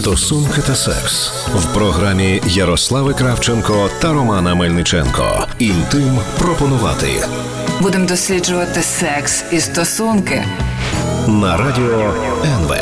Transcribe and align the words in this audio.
Стосунки 0.00 0.62
та 0.66 0.74
секс 0.74 1.32
в 1.54 1.74
програмі 1.74 2.42
Ярослави 2.46 3.14
Кравченко 3.14 3.90
та 4.00 4.12
Романа 4.12 4.54
Мельниченко. 4.54 5.46
Інтим 5.58 6.18
пропонувати 6.38 7.26
Будемо 7.80 8.06
досліджувати 8.06 8.82
секс 8.82 9.44
і 9.52 9.60
стосунки. 9.60 10.44
на 11.26 11.56
радіо 11.56 12.14
НВ. 12.44 12.74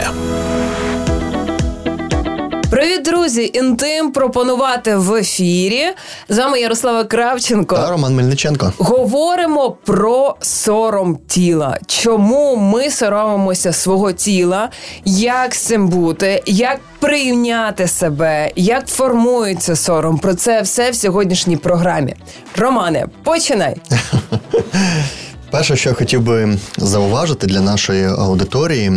Привіт, 2.71 3.03
друзі! 3.03 3.51
Інтим 3.55 4.13
пропонувати 4.13 4.97
в 4.97 5.15
ефірі. 5.15 5.85
З 6.29 6.39
вами 6.39 6.61
Ярослава 6.61 7.05
Кравченко. 7.05 7.77
Та 7.77 7.91
Роман 7.91 8.15
Мельниченко. 8.15 8.73
Говоримо 8.79 9.71
про 9.71 10.37
сором 10.41 11.19
тіла. 11.29 11.79
Чому 11.87 12.57
ми 12.57 12.91
соромимося 12.91 13.73
свого 13.73 14.13
тіла? 14.13 14.71
Як 15.05 15.55
з 15.55 15.59
цим 15.59 15.89
бути? 15.89 16.43
Як 16.47 16.81
прийняти 16.99 17.89
себе? 17.89 18.51
Як 18.57 18.87
формується 18.89 19.77
сором? 19.77 20.19
Про 20.19 20.35
це 20.35 20.63
все 20.63 20.91
в 20.91 20.95
сьогоднішній 20.95 21.57
програмі. 21.57 22.15
Романе, 22.57 23.07
починай. 23.23 23.77
Перше, 25.51 25.77
що 25.77 25.89
я 25.89 25.95
хотів 25.95 26.21
би 26.23 26.59
зауважити 26.77 27.47
для 27.47 27.61
нашої 27.61 28.05
аудиторії, 28.07 28.93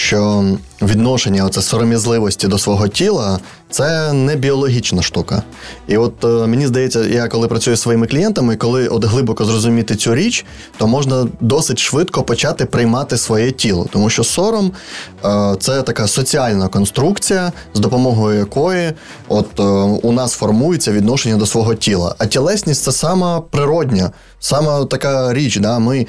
що 0.00 0.44
відношення 0.82 1.44
оце 1.44 1.62
сором'язливості 1.62 2.48
до 2.48 2.58
свого 2.58 2.88
тіла 2.88 3.38
це 3.70 4.12
не 4.12 4.36
біологічна 4.36 5.02
штука. 5.02 5.42
І 5.88 5.96
от 5.96 6.24
е, 6.24 6.26
мені 6.26 6.66
здається, 6.66 7.00
я 7.00 7.28
коли 7.28 7.48
працюю 7.48 7.76
зі 7.76 7.82
своїми 7.82 8.06
клієнтами, 8.06 8.56
коли 8.56 8.88
от 8.88 9.04
глибоко 9.04 9.44
зрозуміти 9.44 9.96
цю 9.96 10.14
річ, 10.14 10.44
то 10.76 10.86
можна 10.86 11.26
досить 11.40 11.78
швидко 11.78 12.22
почати 12.22 12.64
приймати 12.64 13.16
своє 13.16 13.50
тіло, 13.50 13.86
тому 13.92 14.10
що 14.10 14.24
сором 14.24 14.72
е, 15.24 15.56
це 15.60 15.82
така 15.82 16.06
соціальна 16.06 16.68
конструкція, 16.68 17.52
з 17.74 17.80
допомогою 17.80 18.38
якої 18.38 18.92
от 19.28 19.60
е, 19.60 19.62
у 20.02 20.12
нас 20.12 20.32
формується 20.32 20.92
відношення 20.92 21.36
до 21.36 21.46
свого 21.46 21.74
тіла. 21.74 22.14
А 22.18 22.26
тілесність 22.26 22.82
це 22.82 22.92
сама 22.92 23.40
природня, 23.40 24.10
сама 24.40 24.84
така 24.84 25.32
річ. 25.32 25.56
Да? 25.56 25.78
Ми 25.78 25.98
е, 25.98 26.06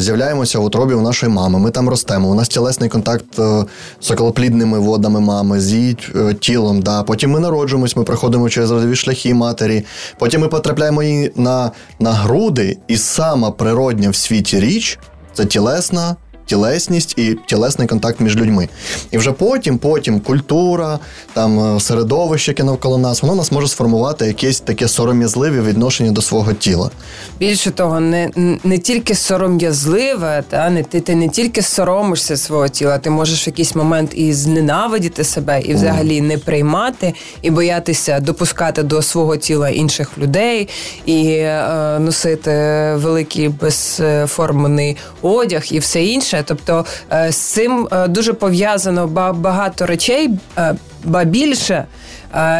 з'являємося 0.00 0.58
в 0.58 0.64
утробі 0.64 0.94
у 0.94 1.00
нашої 1.00 1.32
мами, 1.32 1.58
ми 1.58 1.70
там 1.70 1.88
ростемо. 1.88 2.28
У 2.28 2.34
нас 2.34 2.48
тілесний 2.48 2.90
контакт 2.90 3.38
е, 3.38 3.64
з 4.00 4.10
околоплідними 4.10 4.78
водами 4.78 5.20
мами, 5.20 5.60
з 5.60 5.72
її 5.72 5.96
е, 6.16 6.34
тілом. 6.34 6.82
Да? 6.82 7.02
Потім 7.02 7.30
ми 7.30 7.40
народжуємось, 7.40 7.96
ми 7.96 8.04
проходимо 8.04 8.48
через 8.48 8.70
родові 8.70 8.96
шляхи 8.96 9.34
матері. 9.34 9.84
Потім 10.18 10.40
ми 10.40 10.48
потрапляємо 10.48 11.02
її 11.02 11.32
на, 11.36 11.70
на 12.00 12.12
груди, 12.12 12.78
і 12.88 12.96
сама 12.96 13.50
природня 13.50 14.10
в 14.10 14.16
світі 14.16 14.60
річ 14.60 14.98
це 15.34 15.44
тілесна. 15.44 16.16
Тілесність 16.48 17.14
і 17.18 17.38
тілесний 17.46 17.88
контакт 17.88 18.20
між 18.20 18.36
людьми. 18.36 18.68
І 19.10 19.18
вже 19.18 19.32
потім, 19.32 19.78
потім 19.78 20.20
культура, 20.20 20.98
там 21.32 21.76
е, 21.76 21.80
середовище, 21.80 22.50
яке 22.50 22.64
навколо 22.64 22.98
нас, 22.98 23.22
воно 23.22 23.34
нас 23.34 23.52
може 23.52 23.68
сформувати 23.68 24.26
якесь 24.26 24.60
таке 24.60 24.88
сором'язливе 24.88 25.60
відношення 25.62 26.10
до 26.12 26.22
свого 26.22 26.52
тіла. 26.52 26.90
Більше 27.38 27.70
того, 27.70 28.00
не, 28.00 28.30
не 28.64 28.78
тільки 28.78 29.14
сором'язливе, 29.14 30.44
та 30.48 30.70
не 30.70 30.82
ти, 30.82 31.00
ти 31.00 31.14
не 31.14 31.28
тільки 31.28 31.62
соромишся 31.62 32.36
свого 32.36 32.68
тіла, 32.68 32.98
ти 32.98 33.10
можеш 33.10 33.46
в 33.46 33.48
якийсь 33.48 33.74
момент 33.74 34.10
і 34.14 34.32
зненавидіти 34.32 35.24
себе, 35.24 35.60
і 35.60 35.74
взагалі 35.74 36.20
не 36.20 36.38
приймати, 36.38 37.14
і 37.42 37.50
боятися 37.50 38.20
допускати 38.20 38.82
до 38.82 39.02
свого 39.02 39.36
тіла 39.36 39.68
інших 39.68 40.18
людей, 40.18 40.68
і 41.06 41.26
е, 41.28 41.98
носити 41.98 42.50
великий 42.94 43.48
безформений 43.48 44.96
одяг 45.22 45.64
і 45.70 45.78
все 45.78 46.04
інше. 46.04 46.37
Тобто 46.42 46.84
е, 47.12 47.32
з 47.32 47.36
цим 47.36 47.88
е, 47.92 48.08
дуже 48.08 48.32
пов'язано 48.32 49.06
ба- 49.06 49.32
багато 49.32 49.86
речей, 49.86 50.30
е, 50.58 50.74
ба 51.04 51.24
більше. 51.24 51.84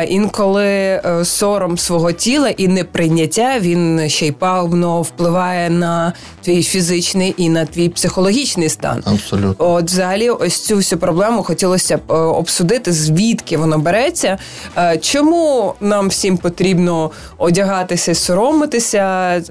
Інколи 0.09 1.01
сором 1.25 1.79
свого 1.79 2.13
тіла 2.13 2.49
і 2.49 2.69
неприйняття 2.69 3.59
він 3.61 4.09
ще 4.09 4.27
й 4.27 4.33
пагубно 4.33 5.03
впливає 5.03 5.71
на 5.71 6.13
твій 6.49 6.63
фізичний 6.63 7.35
і 7.37 7.49
на 7.49 7.65
твій 7.67 7.89
психологічний 7.89 8.69
стан. 8.69 9.03
Абсолютно. 9.07 9.71
От 9.71 9.85
взагалі, 9.85 10.31
ось 10.31 10.61
цю 10.61 10.77
всю 10.77 10.99
проблему 10.99 11.43
хотілося 11.43 11.97
б 11.97 12.01
е, 12.11 12.15
обсудити, 12.15 12.93
звідки 12.93 13.57
воно 13.57 13.79
береться. 13.79 14.39
Е, 14.77 14.99
Чому 14.99 15.75
нам 15.81 16.09
всім 16.09 16.37
потрібно 16.37 17.11
одягатися 17.39 18.15
соромитися? 18.15 19.43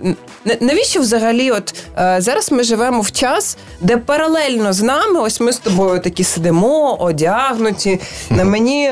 Навіщо 0.59 1.00
взагалі, 1.00 1.52
от 1.52 1.74
е, 1.97 2.18
зараз 2.19 2.52
ми 2.52 2.63
живемо 2.63 3.02
в 3.02 3.12
час, 3.12 3.57
де 3.81 3.97
паралельно 3.97 4.74
з 4.74 4.81
нами, 4.81 5.19
ось 5.19 5.40
ми 5.40 5.53
з 5.53 5.57
тобою 5.57 6.00
такі 6.00 6.24
сидимо, 6.24 6.96
одягнуті. 7.00 8.00
На 8.30 8.44
мені 8.44 8.91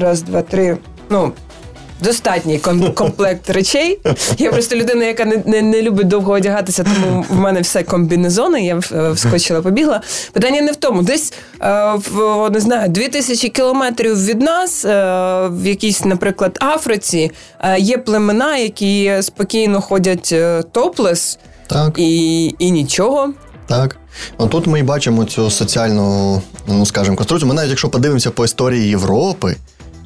раз, 0.00 0.22
два, 0.22 0.42
три. 0.42 0.78
Ну, 1.10 1.32
Достатній 2.00 2.58
ком- 2.58 2.94
комплект 2.94 3.50
речей. 3.50 3.98
Я 4.38 4.52
просто 4.52 4.76
людина, 4.76 5.04
яка 5.04 5.24
не, 5.24 5.42
не, 5.46 5.62
не 5.62 5.82
любить 5.82 6.08
довго 6.08 6.32
одягатися, 6.32 6.84
тому 6.84 7.24
в 7.28 7.36
мене 7.38 7.60
все 7.60 7.82
комбінезони. 7.82 8.64
Я 8.64 8.76
вскочила, 9.12 9.62
побігла. 9.62 10.00
Питання 10.32 10.62
не 10.62 10.72
в 10.72 10.76
тому. 10.76 11.02
Десь 11.02 11.32
е, 11.62 11.92
в 12.10 12.50
не 12.50 12.60
знаю, 12.60 12.88
2000 12.88 13.48
кілометрів 13.48 14.24
від 14.24 14.42
нас, 14.42 14.84
е, 14.84 14.88
в 15.48 15.66
якійсь, 15.66 16.04
наприклад, 16.04 16.58
Африці, 16.60 17.30
е, 17.60 17.78
є 17.78 17.98
племена, 17.98 18.56
які 18.56 19.12
спокійно 19.20 19.80
ходять 19.80 20.30
е, 20.32 20.62
топлес 20.72 21.38
Так. 21.66 21.94
і, 21.98 22.54
і 22.58 22.70
нічого. 22.70 23.32
Так. 23.66 23.96
Ну, 24.40 24.46
тут 24.46 24.66
ми 24.66 24.80
і 24.80 24.82
бачимо 24.82 25.24
цю 25.24 25.50
соціальну, 25.50 26.42
ну 26.68 26.86
скажімо, 26.86 27.16
конструкцію. 27.16 27.48
Ми 27.48 27.54
навіть 27.54 27.70
якщо 27.70 27.88
подивимося 27.88 28.30
по 28.30 28.44
історії 28.44 28.88
Європи, 28.88 29.56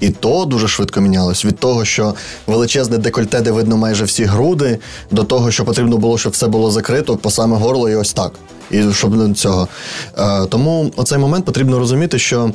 і 0.01 0.11
то 0.11 0.45
дуже 0.45 0.69
швидко 0.69 1.01
мінялось. 1.01 1.45
Від 1.45 1.59
того, 1.59 1.85
що 1.85 2.15
величезне 2.47 2.99
декольте, 2.99 3.41
де 3.41 3.51
видно 3.51 3.77
майже 3.77 4.05
всі 4.05 4.25
груди, 4.25 4.79
до 5.11 5.25
того, 5.25 5.51
що 5.51 5.65
потрібно 5.65 5.97
було, 5.97 6.19
щоб 6.19 6.33
все 6.33 6.47
було 6.47 6.71
закрито 6.71 7.17
по 7.17 7.31
саме 7.31 7.57
горло 7.57 7.91
і 7.91 7.95
ось 7.95 8.13
так. 8.13 8.33
І 8.71 8.93
щоб 8.93 9.17
до 9.17 9.35
цього. 9.35 9.69
Е, 10.19 10.47
тому 10.47 10.93
оцей 10.97 11.19
момент 11.19 11.45
потрібно 11.45 11.79
розуміти, 11.79 12.19
що 12.19 12.53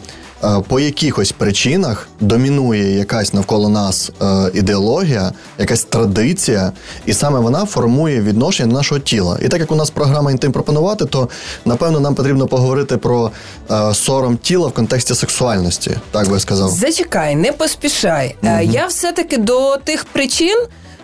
по 0.67 0.79
якихось 0.79 1.31
причинах 1.31 2.07
домінує 2.19 2.97
якась 2.97 3.33
навколо 3.33 3.69
нас 3.69 4.11
е, 4.21 4.51
ідеологія, 4.53 5.31
якась 5.59 5.83
традиція, 5.83 6.71
і 7.05 7.13
саме 7.13 7.39
вона 7.39 7.65
формує 7.65 8.21
відношення 8.21 8.73
нашого 8.73 8.99
тіла. 8.99 9.39
І 9.41 9.47
так 9.47 9.59
як 9.59 9.71
у 9.71 9.75
нас 9.75 9.89
програма 9.89 10.31
інтим 10.31 10.51
пропонувати, 10.51 11.05
то 11.05 11.29
напевно 11.65 11.99
нам 11.99 12.15
потрібно 12.15 12.47
поговорити 12.47 12.97
про 12.97 13.31
е, 13.71 13.93
сором 13.93 14.37
тіла 14.37 14.67
в 14.67 14.71
контексті 14.73 15.15
сексуальності, 15.15 15.91
так 16.11 16.27
би 16.27 16.33
я 16.33 16.39
сказав. 16.39 16.69
Зачекай, 16.69 17.35
не 17.35 17.51
поспішай. 17.51 18.35
Е, 18.43 18.63
Я 18.63 18.85
все-таки 18.87 19.37
до 19.37 19.77
тих 19.77 20.05
причин, 20.05 20.57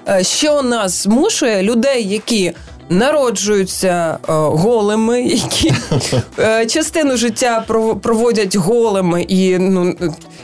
е, 0.09 0.23
що 0.23 0.61
нас 0.61 1.03
змушує 1.03 1.61
людей, 1.63 2.07
які. 2.07 2.53
Народжуються 2.91 4.17
е, 4.23 4.31
голими, 4.33 5.21
які 5.21 5.73
е, 6.39 6.65
частину 6.65 7.17
життя 7.17 7.65
пров- 7.67 7.99
проводять 7.99 8.55
голими, 8.55 9.21
і 9.21 9.57
ну 9.59 9.95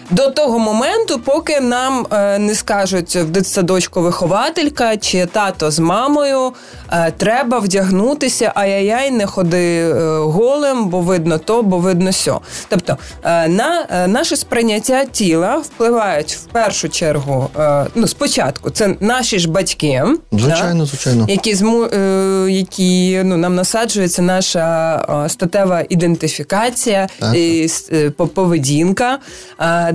до 0.10 0.30
того 0.32 0.60
моменту, 0.60 1.20
поки 1.20 1.60
нам 1.60 2.08
е, 2.12 2.40
не 2.40 2.56
скажуть 2.56 3.16
в 3.16 3.24
дитсадочку 3.26 4.02
вихователька 4.02 4.98
чи 4.98 5.26
тато 5.26 5.72
з 5.72 5.80
мамою, 5.80 6.54
е, 6.92 7.12
треба 7.18 7.60
вдягнутися, 7.60 8.52
ай-яй-яй, 8.56 9.12
не 9.12 9.26
ходи 9.26 9.80
е, 9.80 9.94
голим, 10.20 10.86
бо 10.90 11.00
видно 11.02 11.38
то, 11.38 11.62
бо 11.64 11.78
видно 11.78 12.12
сьо. 12.14 12.42
Тобто 12.70 12.98
е, 13.24 13.48
на 13.48 13.86
е, 13.92 14.08
наше 14.08 14.36
сприйняття 14.36 15.06
тіла 15.06 15.58
впливають 15.58 16.32
в 16.32 16.46
першу 16.46 16.90
чергу, 16.90 17.50
е, 17.60 17.86
ну 17.96 18.08
спочатку, 18.08 18.70
це 18.70 18.96
наші 19.00 19.40
ж 19.40 19.50
батьки, 19.50 20.04
Звичайно, 20.32 20.86
звичайно. 20.86 21.26
які 21.30 21.56
зму, 21.56 21.84
е, 21.84 22.46
які 22.50 23.22
ну 23.26 23.38
нам 23.38 23.56
насаджується 23.56 24.22
наша 24.22 25.28
статева 25.30 25.84
ідентифікація 25.90 27.08
Так. 27.20 27.36
і 27.36 27.68
е, 27.94 28.10
по- 28.10 28.28
поведінка. 28.28 29.18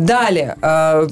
Далі 0.03 0.53
е, 0.65 1.07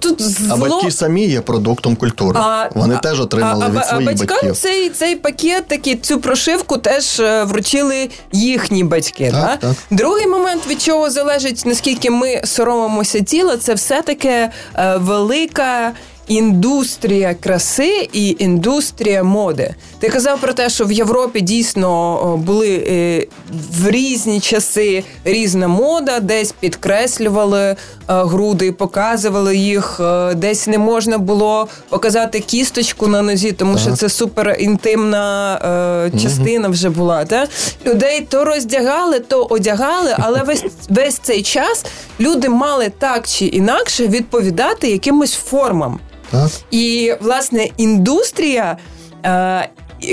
тут 0.00 0.22
зло... 0.22 0.54
А 0.54 0.56
батьки 0.56 0.90
самі 0.90 1.26
є 1.26 1.40
продуктом 1.40 1.96
культури. 1.96 2.40
Вони 2.74 2.96
теж 2.96 3.20
отримали 3.20 3.64
а, 3.66 3.70
від 3.70 3.76
а, 3.76 3.82
своїх 3.82 4.08
а 4.08 4.12
батькам 4.12 4.36
батьків. 4.36 4.56
Цей, 4.56 4.88
цей 4.88 5.16
пакет, 5.16 5.66
такі, 5.66 5.96
цю 5.96 6.20
прошивку 6.20 6.78
теж 6.78 7.20
е, 7.20 7.44
вручили 7.44 8.10
їхні 8.32 8.84
батьки. 8.84 9.30
Так, 9.30 9.40
да? 9.40 9.56
так. 9.56 9.76
Другий 9.90 10.26
момент, 10.26 10.66
від 10.66 10.82
чого 10.82 11.10
залежить, 11.10 11.62
наскільки 11.66 12.10
ми 12.10 12.42
соромимося 12.44 13.20
тіла, 13.20 13.56
це 13.56 13.74
все-таки 13.74 14.28
е, 14.28 14.50
велика. 14.96 15.92
Індустрія 16.32 17.34
краси 17.34 18.08
і 18.12 18.36
індустрія 18.38 19.22
моди. 19.22 19.74
Ти 19.98 20.08
казав 20.08 20.40
про 20.40 20.52
те, 20.52 20.68
що 20.68 20.84
в 20.84 20.92
Європі 20.92 21.40
дійсно 21.40 22.36
були 22.46 22.84
е, 22.88 23.26
в 23.72 23.90
різні 23.90 24.40
часи 24.40 25.04
різна 25.24 25.68
мода, 25.68 26.20
десь 26.20 26.52
підкреслювали 26.52 27.60
е, 27.60 27.76
груди, 28.06 28.72
показували 28.72 29.56
їх, 29.56 30.00
е, 30.00 30.34
десь 30.34 30.66
не 30.66 30.78
можна 30.78 31.18
було 31.18 31.68
показати 31.88 32.40
кісточку 32.40 33.08
на 33.08 33.22
нозі, 33.22 33.52
тому 33.52 33.78
що 33.78 33.92
це 33.92 34.08
супер 34.08 34.56
інтимна 34.58 36.10
частина 36.22 36.68
вже 36.68 36.90
була. 36.90 37.24
Та? 37.24 37.46
Людей 37.86 38.26
то 38.30 38.44
роздягали, 38.44 39.20
то 39.20 39.44
одягали, 39.44 40.16
але 40.18 40.42
весь, 40.42 40.64
весь 40.88 41.18
цей 41.18 41.42
час 41.42 41.84
люди 42.20 42.48
мали 42.48 42.92
так 42.98 43.28
чи 43.28 43.46
інакше 43.46 44.06
відповідати 44.06 44.90
якимось 44.90 45.34
формам. 45.34 46.00
Так. 46.32 46.50
І 46.70 47.14
власне 47.20 47.68
індустрія. 47.76 48.76
Е, 49.24 49.68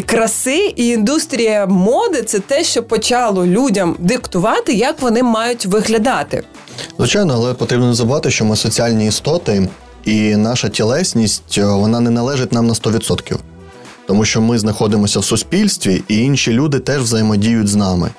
краси 0.05 0.73
і 0.75 0.87
індустрія 0.87 1.65
моди 1.65 2.21
це 2.21 2.39
те, 2.39 2.63
що 2.63 2.83
почало 2.83 3.45
людям 3.45 3.95
диктувати, 3.99 4.73
як 4.73 5.01
вони 5.01 5.23
мають 5.23 5.65
виглядати. 5.65 6.43
Звичайно, 6.97 7.33
але 7.33 7.53
потрібно 7.53 7.87
не 7.87 7.93
забувати, 7.93 8.31
що 8.31 8.45
ми 8.45 8.55
соціальні 8.55 9.07
істоти, 9.07 9.69
і 10.05 10.35
наша 10.35 10.69
тілесність 10.69 11.57
е, 11.57 11.65
вона 11.65 11.99
не 11.99 12.09
належить 12.09 12.53
нам 12.53 12.67
на 12.67 12.73
100%. 12.73 13.37
Тому 14.09 14.25
що 14.25 14.41
ми 14.41 14.59
знаходимося 14.59 15.19
в 15.19 15.23
суспільстві, 15.23 16.03
і 16.07 16.17
інші 16.17 16.51
люди 16.51 16.79
теж 16.79 17.01
взаємодіють 17.01 17.67
з 17.67 17.75
нами. 17.75 18.09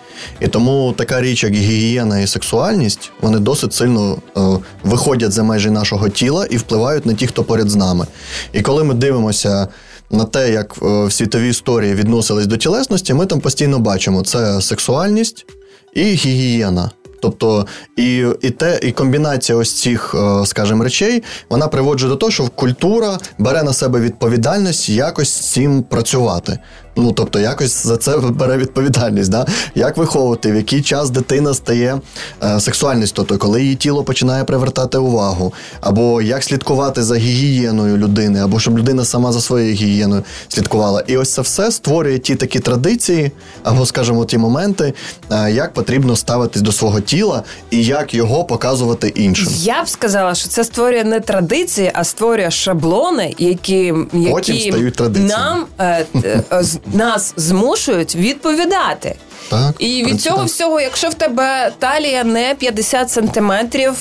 І 0.41 0.49
тому 0.49 0.95
така 0.99 1.21
річ, 1.21 1.45
як 1.45 1.53
гігієна 1.53 2.21
і 2.21 2.27
сексуальність, 2.27 3.11
вони 3.21 3.39
досить 3.39 3.75
сильно 3.75 4.17
е, 4.37 4.41
виходять 4.85 5.33
за 5.33 5.43
межі 5.43 5.71
нашого 5.71 6.09
тіла 6.09 6.47
і 6.51 6.57
впливають 6.57 7.07
на 7.07 7.15
ті, 7.15 7.27
хто 7.27 7.45
поряд 7.45 7.71
з 7.71 7.77
нами. 7.77 8.07
І 8.53 8.63
коли 8.63 8.85
ми 8.85 8.95
дивимося 8.95 9.69
на 10.11 10.25
те, 10.25 10.53
як 10.53 10.75
е, 10.83 11.05
в 11.05 11.13
світовій 11.13 11.49
історії 11.49 11.95
відносились 11.95 12.47
до 12.47 12.57
тілесності, 12.57 13.15
ми 13.15 13.27
там 13.27 13.41
постійно 13.41 13.79
бачимо 13.79 14.23
це 14.23 14.61
сексуальність 14.61 15.47
і 15.95 16.03
гігієна. 16.03 16.91
Тобто 17.21 17.67
і 17.97 18.27
і 18.41 18.51
те, 18.51 18.81
і 18.83 18.93
комбінація 18.93 19.59
ось 19.59 19.81
цих, 19.81 20.15
е, 20.15 20.47
скажімо, 20.47 20.85
речей, 20.85 21.23
вона 21.51 21.69
приводжує 21.69 22.11
до 22.11 22.17
того, 22.17 22.33
що 22.33 22.49
культура 22.49 23.19
бере 23.39 23.63
на 23.63 23.73
себе 23.73 24.01
відповідальність 24.01 24.89
якось 24.89 25.29
з 25.29 25.53
цим 25.53 25.83
працювати. 25.83 26.59
Ну 26.97 27.13
тобто, 27.13 27.39
якось 27.41 27.87
за 27.87 27.97
це 27.97 28.17
бере 28.17 28.57
відповідальність. 28.57 29.31
Да? 29.31 29.47
Як 29.75 29.97
виховувати, 29.97 30.53
в 30.53 30.57
який 30.57 30.83
час 30.83 31.11
дитина 31.11 31.55
стає 31.55 32.01
е, 32.43 32.61
сексуальністю, 32.61 33.15
тобто 33.17 33.39
коли 33.39 33.63
її 33.63 33.75
тіло 33.75 34.05
починає 34.05 34.45
привертати 34.45 34.99
увагу, 34.99 35.53
або 35.81 36.23
як 36.23 36.43
слідкувати 36.45 37.03
за 37.03 37.17
гігієною 37.17 37.97
людини, 37.97 38.41
або 38.41 38.61
щоб 38.61 38.79
людина 38.79 39.05
сама 39.05 39.33
за 39.33 39.41
своєю 39.41 39.75
гігієною 39.75 40.23
слідкувала. 40.49 41.03
І 41.07 41.17
ось 41.17 41.33
це 41.33 41.43
все 41.43 41.71
створює 41.71 42.19
ті 42.19 42.35
такі 42.35 42.59
традиції, 42.61 43.33
або, 43.63 43.87
скажімо, 43.87 44.25
ті 44.25 44.39
моменти, 44.39 44.93
е, 45.33 45.53
як 45.53 45.73
потрібно 45.73 46.17
ставитись 46.17 46.63
до 46.63 46.73
свого 46.73 47.01
тіла 47.01 47.43
і 47.71 47.85
як 47.85 48.15
його 48.15 48.45
показувати 48.45 49.09
іншим. 49.09 49.49
Я 49.59 49.83
б 49.83 49.89
сказала, 49.89 50.35
що 50.35 50.49
це 50.49 50.65
створює 50.65 51.05
не 51.05 51.21
традиції, 51.21 51.91
а 51.95 52.05
створює 52.05 52.51
шаблони, 52.51 53.35
які, 53.39 53.95
Потім 54.31 54.59
стають 54.59 54.95
традиціями. 54.95 55.35
нам 55.35 55.67
е, 55.79 56.07
е, 56.53 56.63
нас 56.87 57.35
змушують 57.37 58.15
відповідати. 58.15 59.17
Так, 59.49 59.75
І 59.79 60.05
від 60.05 60.21
цього 60.23 60.37
так. 60.37 60.47
всього, 60.47 60.81
якщо 60.81 61.09
в 61.09 61.15
тебе 61.15 61.73
талія 61.79 62.25
не 62.25 62.55
50 62.59 63.11
сантиметрів, 63.11 63.95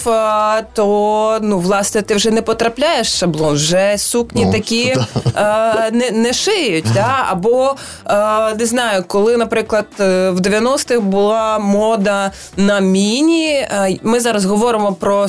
то 0.73 1.39
ну 1.41 1.59
власне 1.59 2.01
ти 2.01 2.15
вже 2.15 2.31
не 2.31 2.41
потрапляєш 2.41 3.07
в 3.07 3.17
шаблон. 3.17 3.55
Вже 3.55 3.95
сукні 3.97 4.45
Ну, 4.45 4.51
такі 4.51 4.95
а, 5.33 5.73
не, 5.91 6.11
не 6.11 6.33
шиють. 6.33 6.85
Да? 6.93 7.25
Або 7.29 7.75
а, 8.05 8.53
не 8.59 8.65
знаю, 8.65 9.03
коли, 9.07 9.37
наприклад, 9.37 9.85
е, 9.99 10.29
в 10.29 10.39
90-х 10.39 10.99
була 10.99 11.59
мода 11.59 12.31
на 12.57 12.79
міні. 12.79 13.67
а, 13.71 13.87
Ми 14.03 14.19
зараз 14.19 14.45
говоримо 14.45 14.93
про 14.93 15.27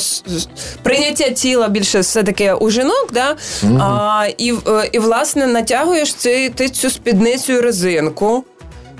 прийняття 0.82 1.30
тіла 1.30 1.68
більше 1.68 2.00
все 2.00 2.22
таки 2.22 2.52
у 2.52 2.70
жінок, 2.70 3.08
да? 3.12 3.36
а, 3.80 4.26
і, 4.38 4.52
е, 4.68 4.88
і 4.92 4.98
власне 4.98 5.46
натягуєш 5.46 6.14
цей, 6.14 6.48
ти 6.48 6.68
цю 6.68 6.90
спідницю 6.90 7.52
і 7.52 7.60
резинку. 7.60 8.44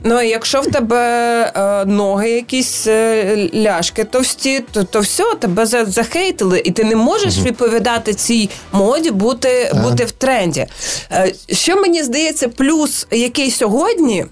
Ну, 0.04 0.22
якщо 0.22 0.60
в 0.60 0.66
тебе 0.66 1.42
е, 1.56 1.84
ноги 1.84 2.30
якісь 2.30 2.86
е, 2.86 3.48
ляшки 3.54 4.04
товсті, 4.04 4.64
то, 4.72 4.84
то 4.84 5.00
все, 5.00 5.34
тебе 5.34 5.66
за, 5.66 5.84
захейтили, 5.84 6.62
і 6.64 6.70
ти 6.70 6.84
не 6.84 6.96
можеш 6.96 7.38
відповідати 7.38 8.14
цій 8.14 8.50
моді 8.72 9.10
бути, 9.10 9.72
бути 9.82 10.04
в 10.04 10.10
тренді. 10.10 10.66
Е, 11.12 11.32
що 11.52 11.76
мені 11.76 12.02
здається, 12.02 12.48
плюс 12.48 13.06
який 13.10 13.50
сьогодні. 13.50 14.26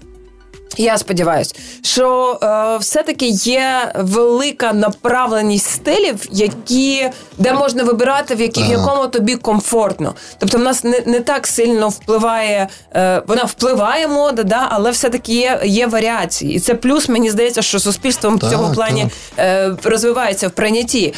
Я 0.79 0.97
сподіваюся, 0.97 1.55
що 1.81 2.39
е, 2.43 2.77
все-таки 2.77 3.25
є 3.27 3.91
велика 3.95 4.73
направленість 4.73 5.69
стилів, 5.69 6.27
які 6.31 7.09
де 7.37 7.53
можна 7.53 7.83
вибирати, 7.83 8.35
в, 8.35 8.41
які, 8.41 8.63
в 8.63 8.65
якому 8.65 9.07
тобі 9.07 9.35
комфортно. 9.35 10.15
Тобто, 10.37 10.57
в 10.57 10.61
нас 10.61 10.83
не, 10.83 11.03
не 11.05 11.19
так 11.19 11.47
сильно 11.47 11.89
впливає, 11.89 12.67
е, 12.95 13.23
вона 13.27 13.43
впливає 13.43 14.07
мода, 14.07 14.43
да, 14.43 14.67
але 14.71 14.91
все-таки 14.91 15.33
є, 15.33 15.61
є 15.65 15.87
варіації. 15.87 16.53
І 16.53 16.59
це 16.59 16.75
плюс, 16.75 17.09
мені 17.09 17.29
здається, 17.29 17.61
що 17.61 17.79
суспільством 17.79 18.37
в 18.37 18.49
цьому 18.49 18.73
плані 18.73 19.07
е, 19.39 19.75
розвивається 19.83 20.47
в 20.47 20.51
прийнятті. 20.51 21.13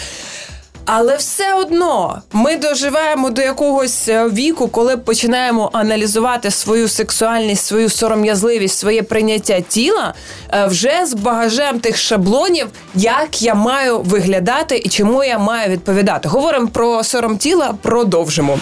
Але 0.85 1.17
все 1.17 1.53
одно 1.53 2.21
ми 2.33 2.55
доживаємо 2.57 3.29
до 3.29 3.41
якогось 3.41 4.07
е, 4.07 4.29
віку, 4.29 4.67
коли 4.67 4.97
починаємо 4.97 5.69
аналізувати 5.73 6.51
свою 6.51 6.87
сексуальність, 6.87 7.65
свою 7.65 7.89
сором'язливість, 7.89 8.77
своє 8.79 9.03
прийняття 9.03 9.61
тіла 9.61 10.13
е, 10.53 10.65
вже 10.65 11.05
з 11.05 11.13
багажем 11.13 11.79
тих 11.79 11.97
шаблонів, 11.97 12.67
як 12.95 13.41
я 13.41 13.55
маю 13.55 13.99
виглядати 13.99 14.77
і 14.77 14.89
чому 14.89 15.23
я 15.23 15.39
маю 15.39 15.71
відповідати. 15.71 16.29
Говоримо 16.29 16.67
про 16.67 17.03
сором 17.03 17.37
тіла, 17.37 17.73
продовжимо. 17.81 18.59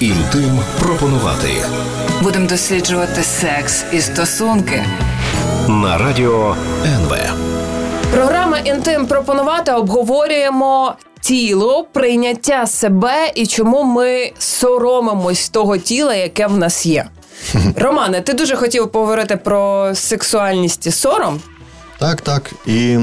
Інтим 0.00 0.60
пропонувати 0.82 1.48
Будемо 2.22 2.46
досліджувати 2.48 3.22
секс 3.22 3.84
і 3.92 4.00
стосунки. 4.00 4.84
на 5.68 5.98
радіо 5.98 6.56
НВ. 6.84 7.17
Програма 8.12 8.58
Інтим 8.58 9.06
пропонувати 9.06 9.72
обговорюємо 9.72 10.94
тіло, 11.20 11.86
прийняття 11.92 12.66
себе 12.66 13.32
і 13.34 13.46
чому 13.46 13.84
ми 13.84 14.32
соромимось 14.38 15.48
того 15.48 15.78
тіла, 15.78 16.14
яке 16.14 16.46
в 16.46 16.58
нас 16.58 16.86
є. 16.86 17.08
Романе, 17.76 18.20
ти 18.20 18.32
дуже 18.32 18.56
хотів 18.56 18.88
поговорити 18.88 19.36
про 19.36 19.90
сексуальність 19.94 20.86
і 20.86 20.90
сором. 20.90 21.40
Так, 21.98 22.20
так. 22.20 22.50
І 22.66 22.98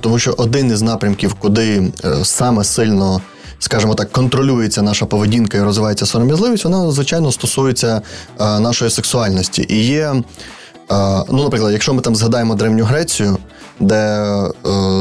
тому 0.00 0.18
що 0.18 0.34
один 0.36 0.70
із 0.70 0.82
напрямків, 0.82 1.34
куди 1.34 1.92
е, 2.04 2.24
саме 2.24 2.64
сильно, 2.64 3.20
скажімо 3.58 3.94
так, 3.94 4.12
контролюється 4.12 4.82
наша 4.82 5.06
поведінка 5.06 5.58
і 5.58 5.62
розвивається 5.62 6.06
сором'язливість, 6.06 6.64
вона 6.64 6.90
звичайно 6.90 7.32
стосується 7.32 8.02
е, 8.40 8.60
нашої 8.60 8.90
сексуальності. 8.90 9.66
І 9.68 9.84
є, 9.84 10.02
е, 10.04 10.22
ну, 11.30 11.42
наприклад, 11.42 11.72
якщо 11.72 11.94
ми 11.94 12.02
там 12.02 12.16
згадаємо 12.16 12.54
Древню 12.54 12.84
Грецію, 12.84 13.38
де 13.80 13.96
е, 13.96 14.50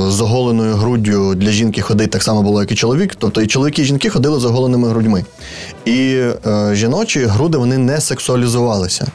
з 0.09 0.21
оголеною 0.21 0.75
груддю 0.75 1.35
для 1.35 1.51
жінки 1.51 1.81
ходить 1.81 2.11
так 2.11 2.23
само 2.23 2.41
було, 2.41 2.61
як 2.61 2.71
і 2.71 2.75
чоловік, 2.75 3.15
тобто 3.15 3.41
і 3.41 3.47
чоловіки, 3.47 3.81
і 3.81 3.85
жінки 3.85 4.09
ходили 4.09 4.39
з 4.39 4.45
оголеними 4.45 4.89
грудьми. 4.89 5.25
І 5.85 6.21
е, 6.47 6.69
жіночі 6.73 7.25
груди 7.25 7.57
вони 7.57 7.77
не 7.77 8.01
сексуалізувалися 8.01 9.07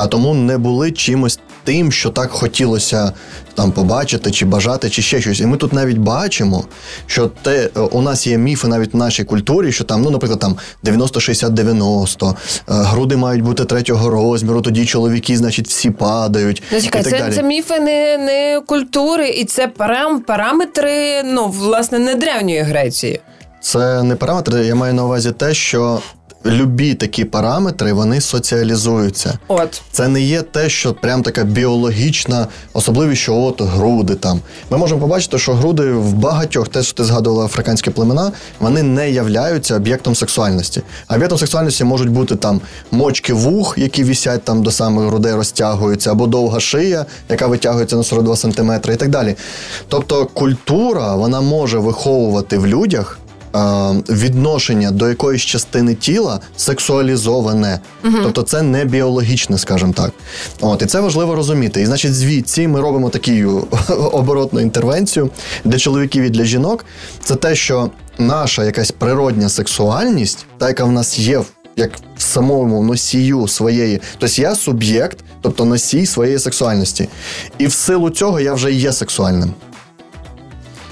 а 0.00 0.06
тому 0.06 0.34
не 0.34 0.58
були 0.58 0.92
чимось 0.92 1.38
тим, 1.64 1.92
що 1.92 2.10
так 2.10 2.30
хотілося 2.30 3.12
там 3.54 3.72
побачити, 3.72 4.30
чи 4.30 4.46
бажати, 4.46 4.90
чи 4.90 5.02
ще 5.02 5.20
щось. 5.20 5.40
І 5.40 5.46
ми 5.46 5.56
тут 5.56 5.72
навіть 5.72 5.98
бачимо, 5.98 6.64
що 7.06 7.30
те 7.42 7.70
е, 7.76 7.80
у 7.80 8.02
нас 8.02 8.26
є 8.26 8.38
міфи 8.38 8.68
навіть 8.68 8.94
в 8.94 8.96
нашій 8.96 9.24
культурі, 9.24 9.72
що 9.72 9.84
там, 9.84 10.02
ну, 10.02 10.10
наприклад, 10.10 10.40
там 10.40 10.56
90-60-90, 10.84 12.30
е, 12.30 12.34
груди 12.66 13.16
мають 13.16 13.42
бути 13.42 13.64
третього 13.64 14.10
розміру, 14.10 14.60
тоді 14.62 14.86
чоловіки, 14.86 15.36
значить, 15.36 15.68
всі 15.68 15.90
падають. 15.90 16.62
Ну, 16.72 16.80
чекай, 16.80 17.00
і 17.00 17.04
так 17.04 17.12
це, 17.12 17.18
далі. 17.18 17.32
це 17.32 17.42
міфи 17.42 17.80
не, 17.80 18.18
не 18.18 18.60
культури, 18.66 19.28
і 19.28 19.44
це 19.44 19.68
парам, 19.68 20.20
параметри, 20.20 21.22
ну, 21.24 21.48
власне, 21.48 21.98
не 21.98 22.14
древньої 22.14 22.60
Греції. 22.60 23.20
Це 23.60 24.02
не 24.02 24.16
параметри, 24.16 24.66
я 24.66 24.74
маю 24.74 24.94
на 24.94 25.04
увазі 25.04 25.32
те, 25.32 25.54
що 25.54 26.00
любі 26.46 26.94
такі 26.94 27.24
параметри 27.24 27.92
вони 27.92 28.20
соціалізуються. 28.20 29.38
От. 29.48 29.82
Це 29.92 30.08
не 30.08 30.22
є 30.22 30.42
те, 30.42 30.68
що 30.68 30.94
прям 30.94 31.22
така 31.22 31.44
біологічна 31.44 32.46
особливість, 32.72 33.22
що 33.22 33.36
от 33.36 33.60
груди 33.62 34.14
там. 34.14 34.40
Ми 34.70 34.78
можемо 34.78 35.00
побачити, 35.00 35.38
що 35.38 35.54
груди 35.54 35.92
в 35.92 36.12
багатьох, 36.12 36.68
те, 36.68 36.82
що 36.82 36.92
ти 36.92 37.04
згадувала 37.04 37.44
африканські 37.44 37.90
племена, 37.90 38.32
вони 38.60 38.82
не 38.82 39.10
являються 39.10 39.76
об'єктом 39.76 40.14
сексуальності. 40.14 40.82
А 41.06 41.14
Об'єктом 41.14 41.38
сексуальності 41.38 41.84
можуть 41.84 42.10
бути 42.10 42.36
там 42.36 42.60
мочки 42.90 43.32
вух, 43.32 43.74
які 43.78 44.04
вісять 44.04 44.44
там 44.44 44.62
до 44.62 44.70
самих 44.70 45.06
грудей, 45.06 45.34
розтягуються, 45.34 46.10
або 46.10 46.26
довга 46.26 46.60
шия, 46.60 47.06
яка 47.28 47.46
витягується 47.46 47.96
на 47.96 48.02
42 48.02 48.36
см, 48.36 48.72
і 48.92 48.96
так 48.96 49.08
далі. 49.08 49.36
Тобто 49.88 50.26
культура 50.26 51.14
вона 51.14 51.40
може 51.40 51.78
виховувати 51.78 52.58
в 52.58 52.66
людях. 52.66 53.18
Е, 53.54 53.58
Відношення 54.08 54.90
до 54.90 55.08
якоїсь 55.08 55.42
частини 55.42 55.94
тіла 55.94 56.40
сексуалізоване, 56.56 57.80
тобто 58.22 58.42
це 58.42 58.62
не 58.62 58.84
біологічне, 58.84 59.58
скажімо 59.58 59.92
так. 59.92 60.10
От 60.60 60.82
і 60.82 60.86
це 60.86 61.00
важливо 61.00 61.34
розуміти. 61.34 61.80
І 61.80 61.86
значить, 61.86 62.14
звідси 62.14 62.68
ми 62.68 62.80
робимо 62.80 63.10
таку 63.10 63.68
оборотну 64.12 64.60
інтервенцію 64.60 65.30
для 65.64 65.78
чоловіків 65.78 66.24
і 66.24 66.30
для 66.30 66.44
жінок. 66.44 66.84
Це 67.24 67.34
те, 67.34 67.54
що 67.54 67.90
наша 68.18 68.64
якась 68.64 68.90
природня 68.90 69.48
сексуальність, 69.48 70.46
та 70.58 70.68
яка 70.68 70.84
в 70.84 70.92
нас 70.92 71.18
є 71.18 71.42
як 71.76 71.90
в 72.16 72.22
самому 72.22 72.82
носію 72.84 73.48
своєї, 73.48 74.00
тобто 74.18 74.42
я 74.42 74.54
суб'єкт, 74.54 75.18
тобто 75.40 75.64
носій 75.64 76.06
своєї 76.06 76.38
сексуальності. 76.38 77.08
І 77.58 77.66
в 77.66 77.72
силу 77.72 78.10
цього 78.10 78.40
я 78.40 78.54
вже 78.54 78.72
є 78.72 78.92
сексуальним. 78.92 79.54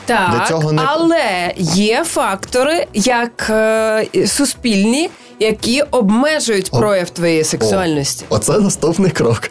Так, 0.09 0.31
Для 0.31 0.47
цього 0.49 0.73
не 0.73 0.83
але 0.87 1.53
є 1.59 2.05
фактори, 2.05 2.87
як 2.95 3.47
е, 3.50 4.07
суспільні, 4.27 5.11
які 5.41 5.83
обмежують 5.83 6.69
О. 6.73 6.79
прояв 6.79 7.11
твоєї 7.11 7.45
сексуальності. 7.45 8.25
Оце 8.29 8.59
наступний 8.59 9.11
крок. 9.11 9.50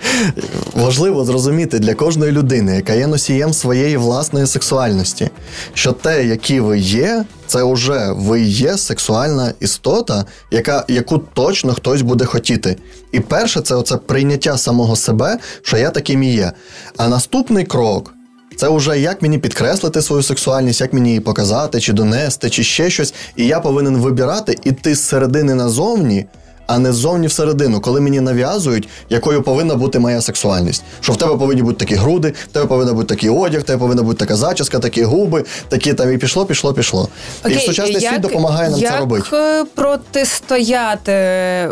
Важливо 0.76 1.26
зрозуміти 1.26 1.80
для 1.80 1.94
кожної 1.94 2.32
людини, 2.32 2.76
яка 2.76 2.94
є 2.94 3.08
носієм 3.08 3.54
своєї 3.54 3.98
власної 3.98 4.48
сексуальності, 4.48 5.30
що 5.74 5.92
те, 5.92 6.26
які 6.26 6.60
ви 6.60 6.80
є, 6.80 7.26
це 7.48 7.64
вже 7.64 8.12
ви 8.12 8.42
є 8.42 8.78
сексуальна 8.78 9.54
істота, 9.60 10.26
яка, 10.52 10.86
яку 10.88 11.18
точно 11.18 11.74
хтось 11.74 12.02
буде 12.02 12.26
хотіти. 12.26 12.78
І 13.12 13.20
перше, 13.20 13.62
це 13.62 13.76
оце 13.76 13.98
прийняття 13.98 14.58
самого 14.58 14.96
себе, 14.96 15.38
що 15.62 15.78
я 15.78 15.90
таким 15.90 16.24
і 16.24 16.34
є. 16.34 16.52
А 16.98 17.08
наступний 17.08 17.64
крок. 17.66 18.14
Це 18.58 18.70
вже 18.70 19.00
як 19.00 19.22
мені 19.22 19.38
підкреслити 19.38 20.02
свою 20.02 20.24
сексуальність, 20.24 20.82
як 20.82 20.94
мені 20.94 21.10
її 21.10 21.20
показати, 21.20 21.80
чи 21.80 21.94
донести, 21.94 22.50
чи 22.50 22.64
ще 22.64 22.90
щось. 22.90 23.14
І 23.36 23.46
я 23.48 23.60
повинен 23.60 23.98
вибирати 23.98 24.56
іти 24.64 24.96
з 24.96 25.04
середини 25.04 25.56
назовні, 25.56 26.26
а 26.68 26.80
не 26.80 26.94
ззовні 26.94 27.28
всередину, 27.28 27.82
коли 27.82 28.02
мені 28.02 28.22
нав'язують, 28.22 28.90
якою 29.10 29.44
повинна 29.44 29.76
бути 29.76 30.00
моя 30.00 30.22
сексуальність. 30.22 30.84
Що 31.02 31.14
в 31.14 31.18
тебе 31.18 31.38
повинні 31.38 31.62
бути 31.62 31.86
такі 31.86 31.96
груди, 31.96 32.34
в 32.50 32.54
тебе 32.54 32.66
повинен 32.66 32.96
бути 32.96 33.16
такий 33.16 33.30
одяг, 33.30 33.62
в 33.62 33.64
тебе 33.64 33.80
повинна 33.80 34.04
бути 34.04 34.20
така 34.20 34.36
зачіска, 34.36 34.80
такі 34.80 35.04
губи, 35.04 35.44
такі 35.70 35.94
там 35.94 36.14
і 36.14 36.18
пішло, 36.18 36.46
пішло, 36.46 36.74
пішло. 36.74 37.10
і 37.50 37.54
сучасний 37.60 38.02
світ 38.02 38.22
допомагає 38.22 38.70
нам 38.70 38.80
як 38.80 38.92
це 38.92 39.00
робити. 39.00 39.28
е, 39.34 39.66
протистояти 39.76 41.14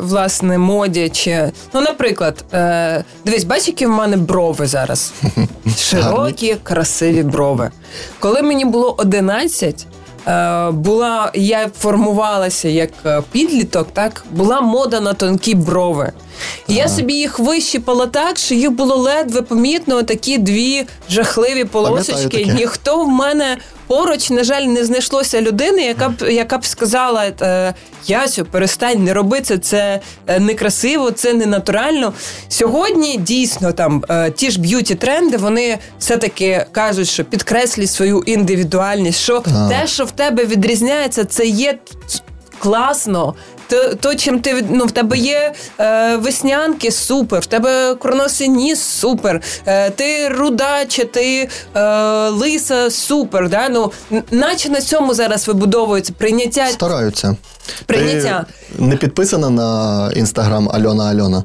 власне 0.02 0.58
моді 0.58 1.10
чи 1.10 1.52
ну, 1.74 1.82
наприклад, 1.82 2.46
е, 2.54 3.04
дивись, 3.26 3.44
бач, 3.44 3.68
які 3.68 3.86
в 3.86 3.90
мене 3.90 4.18
брови 4.18 4.68
зараз. 4.68 5.14
Широкі, 5.78 6.56
красиві 6.64 7.24
брови. 7.24 7.72
Коли 8.20 8.42
мені 8.42 8.66
було 8.66 8.96
11, 8.98 9.88
е, 9.92 9.96
була, 10.72 11.32
я 11.34 11.70
формувалася 11.80 12.70
як 12.70 12.90
е, 13.06 13.22
підліток, 13.32 13.88
так 13.94 14.26
була 14.32 14.62
мода 14.62 15.00
на 15.00 15.14
тонкі 15.14 15.56
брови. 15.56 16.12
І 16.68 16.74
я 16.74 16.88
собі 16.90 17.14
їх 17.14 17.40
вищипала 17.40 18.08
так, 18.08 18.38
що 18.38 18.56
їх 18.56 18.72
було 18.72 18.96
ледве 18.96 19.42
помітно 19.42 20.04
такі 20.04 20.38
дві 20.38 20.86
жахливі 21.10 21.64
полосочки. 21.66 22.46
Ніхто 22.56 23.04
в 23.04 23.08
мене 23.08 23.58
поруч, 23.88 24.30
на 24.30 24.44
жаль, 24.44 24.62
не 24.62 24.86
знайшлося 24.86 25.42
людини, 25.42 25.82
яка 25.82 26.10
б 26.10 26.32
яка 26.32 26.58
б 26.58 26.66
сказала: 26.66 27.26
е, 27.42 27.74
Ясю, 28.08 28.46
перестань 28.46 29.04
не 29.04 29.14
роби 29.14 29.42
це, 29.42 29.58
це 29.58 30.00
е, 30.28 30.40
некрасиво, 30.40 31.12
це 31.12 31.34
не 31.34 31.46
натурально. 31.46 32.14
Сьогодні 32.50 33.18
дійсно 33.18 33.72
там 33.72 34.04
е, 34.10 34.32
ті 34.32 34.52
ж 34.52 34.60
beauty 34.60 34.96
тренди, 34.96 35.38
вони 35.38 35.78
все-таки 36.00 36.66
кажуть, 36.72 37.08
що 37.08 37.26
підкреслюй 37.26 37.88
свою 37.88 38.24
індивідуальність, 38.26 39.20
що 39.20 39.44
те, 39.70 39.88
що 39.88 40.06
в 40.06 40.12
тебе 40.12 40.46
відрізняється, 40.46 41.26
це 41.26 41.46
є. 41.46 41.80
Класно, 42.66 43.36
то, 43.70 43.96
то 43.96 44.16
чим 44.16 44.40
ти 44.42 44.66
ну, 44.70 44.86
в 44.86 44.92
тебе 44.92 45.18
є 45.18 45.54
е, 45.80 46.18
веснянки, 46.18 46.92
супер, 46.92 47.40
в 47.40 47.46
тебе 47.46 47.96
курносий 47.96 48.50
ніс, 48.50 48.82
супер, 48.82 49.42
е, 49.66 49.90
ти 49.90 50.30
руда 50.30 50.86
чи 50.88 51.06
ти 51.06 51.50
е, 51.76 51.82
лиса, 52.30 52.92
супер. 52.92 53.50
Да? 53.50 53.70
Ну, 53.70 53.92
наче 54.32 54.70
на 54.70 54.82
цьому 54.82 55.14
зараз 55.14 55.48
вибудовується 55.48 56.14
прийняття. 56.18 56.68
Стараються. 56.68 57.36
Прийняття. 57.86 58.46
Ти 58.78 58.84
не 58.84 58.98
підписана 58.98 59.50
на 59.50 60.12
інстаграм 60.16 60.70
Альона 60.74 61.06
Альона? 61.06 61.44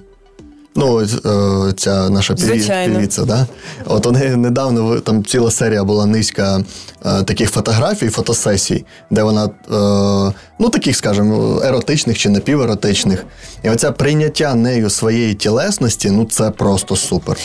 Ну, 0.80 1.00
е, 1.00 1.72
ця 1.76 2.10
наша 2.10 2.34
піві- 2.34 2.66
півіця, 2.94 3.25
да? 3.25 3.46
От 3.87 4.06
у 4.06 4.12
неї 4.12 4.37
недавно 4.37 5.00
там 5.00 5.25
ціла 5.25 5.50
серія 5.50 5.84
була 5.84 6.06
низька 6.06 6.60
е, 7.06 7.22
таких 7.22 7.50
фотографій, 7.50 8.08
фотосесій, 8.08 8.84
де 9.10 9.22
вона, 9.22 9.44
е, 9.44 10.34
ну 10.58 10.68
таких, 10.72 10.96
скажімо, 10.96 11.60
еротичних 11.64 12.18
чи 12.18 12.28
напіверотичних. 12.28 13.25
І 13.64 13.70
оця 13.70 13.92
прийняття 13.92 14.54
нею 14.54 14.90
своєї 14.90 15.34
тілесності, 15.34 16.10
ну 16.10 16.25
це 16.25 16.50
просто 16.50 16.96
супер. 16.96 17.37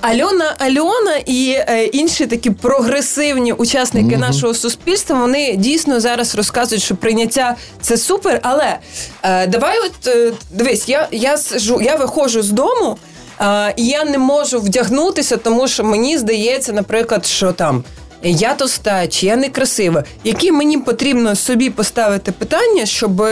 Альона 0.00 0.54
Альона 0.58 1.16
і 1.26 1.50
е, 1.50 1.84
інші 1.84 2.26
такі 2.26 2.50
прогресивні 2.50 3.52
учасники 3.52 4.16
нашого 4.16 4.54
суспільства. 4.54 5.18
Вони 5.20 5.56
дійсно 5.56 6.00
зараз 6.00 6.34
розказують, 6.34 6.84
що 6.84 6.96
прийняття 6.96 7.56
це 7.80 7.96
супер. 7.96 8.40
Але 8.42 8.78
е, 9.22 9.46
давай, 9.46 9.78
от 9.78 10.06
е, 10.06 10.32
дивись, 10.50 10.88
я, 10.88 11.08
я 11.10 11.38
сижу, 11.38 11.80
я 11.80 11.96
виходжу 11.96 12.42
з 12.42 12.50
дому. 12.50 12.98
е, 13.40 13.74
і 13.76 13.86
я 13.86 14.04
не 14.04 14.18
можу 14.18 14.60
вдягнутися, 14.60 15.36
тому 15.36 15.68
що 15.68 15.84
мені 15.84 16.18
здається, 16.18 16.72
наприклад, 16.72 17.26
що 17.26 17.52
там 17.52 17.84
я 18.22 18.54
товста, 18.54 19.06
чи 19.08 19.26
я 19.26 19.36
некрасива. 19.36 20.04
Які 20.24 20.52
мені 20.52 20.78
потрібно 20.78 21.36
собі 21.36 21.70
поставити 21.70 22.32
питання, 22.32 22.86
щоб 22.86 23.22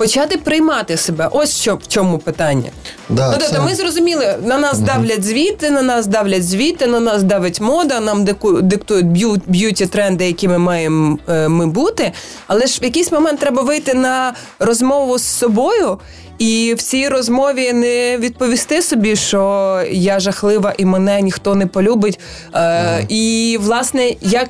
почати 0.00 0.36
приймати 0.36 0.96
себе? 0.96 1.28
Ось 1.32 1.56
що 1.60 1.76
в 1.76 1.88
чому 1.88 2.18
питання. 2.18 2.70
Да, 3.08 3.26
Ну, 3.30 3.36
тобто 3.40 3.54
це- 3.54 3.60
ми 3.60 3.74
зрозуміли, 3.74 4.36
на 4.44 4.58
нас 4.58 4.78
давлять 4.78 5.24
звідти, 5.24 5.70
на 5.70 5.82
нас 5.82 6.06
давлять 6.06 6.44
звідти, 6.48 6.86
на 6.86 7.00
нас 7.00 7.22
давить 7.22 7.60
мода, 7.60 8.00
нам 8.00 8.24
диктують 8.62 9.06
beauty 9.46 9.86
тренди, 9.86 10.26
які 10.26 10.48
ми 10.48 10.58
маємо 10.58 11.18
е, 11.28 11.48
ми 11.48 11.66
бути. 11.66 12.12
Але 12.46 12.66
ж 12.66 12.78
в 12.80 12.84
якийсь 12.84 13.12
момент 13.12 13.40
треба 13.40 13.62
вийти 13.62 13.94
на 13.94 14.34
розмову 14.58 15.18
з 15.18 15.24
собою. 15.24 15.98
І 16.38 16.74
в 16.78 16.82
цій 16.82 17.08
розмові 17.08 17.72
не 17.72 18.18
відповісти 18.18 18.82
собі, 18.82 19.16
що 19.16 19.82
я 19.90 20.20
жахлива 20.20 20.74
і 20.78 20.84
мене 20.84 21.20
ніхто 21.22 21.54
не 21.54 21.66
полюбить. 21.66 22.20
Е, 22.54 23.04
І, 23.08 23.58
власне, 23.60 24.14
як, 24.20 24.48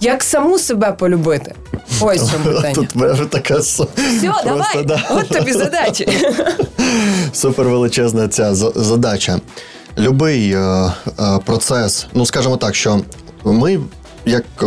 як 0.00 0.22
саму 0.22 0.58
себе 0.58 0.92
полюбити? 0.92 1.54
Ось 2.00 2.30
чому 2.30 2.44
питання. 2.54 2.74
Тут 2.74 2.94
вже 2.94 3.24
така 3.24 3.58
Все, 3.58 3.84
просто, 3.84 4.44
давай, 4.44 4.84
да. 4.84 5.02
от 5.10 5.28
тобі 5.28 5.52
задачі. 5.52 6.08
Супер 7.32 7.68
величезна 7.68 8.28
ця 8.28 8.54
задача. 8.54 9.40
Любий 9.98 10.52
е, 10.52 10.58
е, 10.58 10.92
процес, 11.44 12.06
ну 12.14 12.26
скажімо 12.26 12.56
так, 12.56 12.74
що 12.74 13.00
ми, 13.44 13.80
як 14.26 14.44
е, 14.62 14.66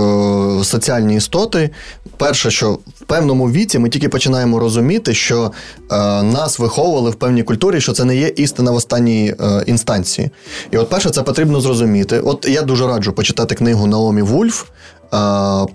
соціальні 0.63 1.15
істоти, 1.15 1.69
перше, 2.17 2.51
що 2.51 2.71
в 2.71 3.05
певному 3.05 3.51
віці 3.51 3.79
ми 3.79 3.89
тільки 3.89 4.09
починаємо 4.09 4.59
розуміти, 4.59 5.13
що 5.13 5.51
е, 5.91 5.95
нас 6.23 6.59
виховували 6.59 7.09
в 7.09 7.15
певній 7.15 7.43
культурі, 7.43 7.81
що 7.81 7.93
це 7.93 8.03
не 8.03 8.15
є 8.15 8.27
істина 8.27 8.71
в 8.71 8.75
останній 8.75 9.35
е, 9.39 9.63
інстанції. 9.65 10.29
І 10.71 10.77
от 10.77 10.89
перше, 10.89 11.09
це 11.09 11.23
потрібно 11.23 11.61
зрозуміти. 11.61 12.19
От 12.19 12.45
я 12.49 12.61
дуже 12.61 12.87
раджу 12.87 13.11
почитати 13.11 13.55
книгу 13.55 13.87
Наомі 13.87 14.21
Вульф 14.21 14.63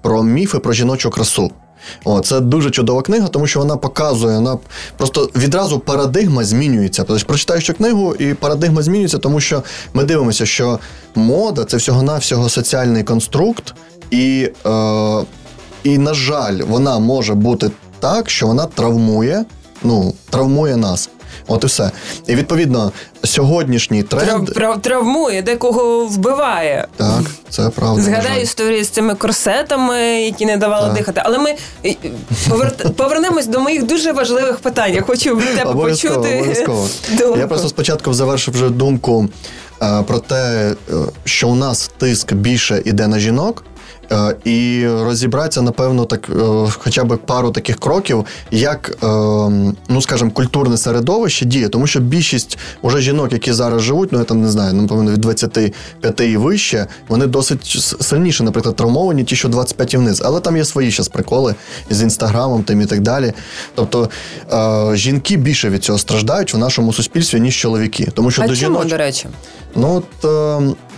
про 0.03 0.23
міфи 0.23 0.59
про 0.59 0.73
жіночу 0.73 1.11
красу. 1.11 1.51
О, 2.05 2.21
це 2.21 2.41
дуже 2.41 2.71
чудова 2.71 3.03
книга, 3.03 3.29
тому 3.29 3.47
що 3.47 3.59
вона 3.59 3.77
показує, 3.77 4.35
вона 4.35 4.59
просто 4.97 5.31
відразу 5.37 5.79
парадигма 5.79 6.45
змінюється. 6.45 7.05
Тобто, 7.05 7.27
прочитаєш 7.27 7.71
книгу, 7.71 8.15
і 8.15 8.35
парадигма 8.35 8.83
змінюється, 8.83 9.19
тому 9.19 9.41
що 9.41 9.63
ми 9.95 10.05
дивимося, 10.05 10.47
що 10.47 10.79
мода 11.15 11.65
це 11.65 11.77
всього-навсього 11.77 12.49
соціальний 12.49 13.05
конструкт, 13.05 13.75
і, 14.11 14.51
е, 14.67 15.25
і, 15.85 15.99
на 15.99 16.15
жаль, 16.15 16.61
вона 16.69 16.99
може 16.99 17.35
бути 17.35 17.71
так, 18.01 18.31
що 18.31 18.47
вона 18.47 18.67
травмує, 18.67 19.45
ну, 19.83 20.15
травмує 20.31 20.77
нас. 20.77 21.11
От 21.47 21.65
і 21.65 21.67
все. 21.67 21.91
І 22.27 22.35
відповідно, 22.35 22.93
сьогоднішній 23.25 24.03
тренд. 24.03 24.25
Трав, 24.27 24.47
трав, 24.47 24.83
травмує, 24.83 25.43
декого 25.43 26.07
вбиває. 26.07 26.87
Так, 26.97 27.21
це 27.51 27.71
правда. 27.71 28.03
Згадай 28.03 28.33
жаль. 28.35 28.43
історії 28.43 28.85
з 28.85 28.89
цими 28.89 29.15
корсетами, 29.15 29.99
які 30.03 30.47
не 30.47 30.57
давали 30.57 30.87
Так. 30.87 30.95
дихати. 30.97 31.23
Але 31.25 31.39
ми 31.39 31.55
повер- 32.49 32.91
повернемось 32.91 33.47
до 33.47 33.61
моїх 33.61 33.83
дуже 33.87 34.13
важливих 34.13 34.57
питань. 34.59 34.95
Я 34.95 35.03
хочу 35.03 35.37
від 35.37 35.55
тебе 35.57 35.71
Обов'язково, 35.71 36.15
почути. 36.15 36.37
обов'язково. 36.37 36.89
думку. 37.19 37.39
Я 37.39 37.47
просто 37.47 37.69
спочатку 37.69 38.15
завершив 38.15 38.55
вже 38.55 38.69
думку 38.71 39.29
е, 39.83 40.03
про 40.07 40.19
те, 40.19 40.71
е, 40.91 40.95
що 41.25 41.49
у 41.49 41.55
нас 41.55 41.91
тиск 41.99 42.33
більше 42.33 42.83
іде 42.85 43.07
на 43.09 43.19
жінок. 43.19 43.65
Е, 44.13 44.37
І 44.45 44.87
розібратися, 44.89 45.63
напевно, 45.63 46.05
так, 46.05 46.29
е, 46.31 46.71
хоча 46.79 47.05
б 47.05 47.17
пару 47.17 47.51
таких 47.51 47.79
кроків, 47.79 48.25
як, 48.51 48.91
е, 48.91 49.07
ну 49.89 50.03
скажімо, 50.03 50.31
культурне 50.31 50.77
середовище 50.77 51.45
діє, 51.45 51.69
тому 51.69 51.87
що 51.87 52.01
більшість 52.01 52.59
уже 52.83 53.01
жінок, 53.01 53.33
які 53.33 53.53
зараз 53.53 53.83
живуть, 53.83 54.13
ну 54.13 54.19
я 54.19 54.25
там 54.25 54.43
не 54.43 54.51
знаю, 54.51 54.73
напевно, 54.73 55.13
від 55.13 55.21
25 55.21 56.21
і 56.21 56.37
вище, 56.37 56.87
вони 57.09 57.27
досить 57.27 57.67
сильніше, 58.01 58.45
наприклад, 58.45 58.77
травмовані, 58.77 59.25
ті, 59.25 59.37
що 59.37 59.49
25 59.49 59.95
і 59.95 59.97
вниз. 59.97 60.23
Але 60.25 60.41
там 60.41 60.57
є 60.57 60.65
свої 60.65 60.91
ще 60.91 61.03
приколи 61.05 61.55
з 61.91 62.03
інстаграмом 62.03 62.63
тим 62.63 62.81
і 62.81 62.87
так 62.87 63.01
далі. 63.01 63.33
Тобто 63.75 64.11
жінки 64.95 65.37
більше 65.37 65.71
від 65.71 65.85
цього 65.85 65.99
страждають 65.99 66.55
в 66.55 66.59
нашому 66.59 66.93
суспільстві, 66.93 67.41
ніж 67.41 67.57
чоловіки. 67.57 68.09
Тому 68.15 68.31
що 68.31 68.43
а 68.43 68.47
до 68.47 68.57
чому, 68.57 68.77
жіноч... 68.77 68.91
до 68.91 68.97
речі? 68.97 69.27
Ну, 69.77 69.95
от, 69.95 70.25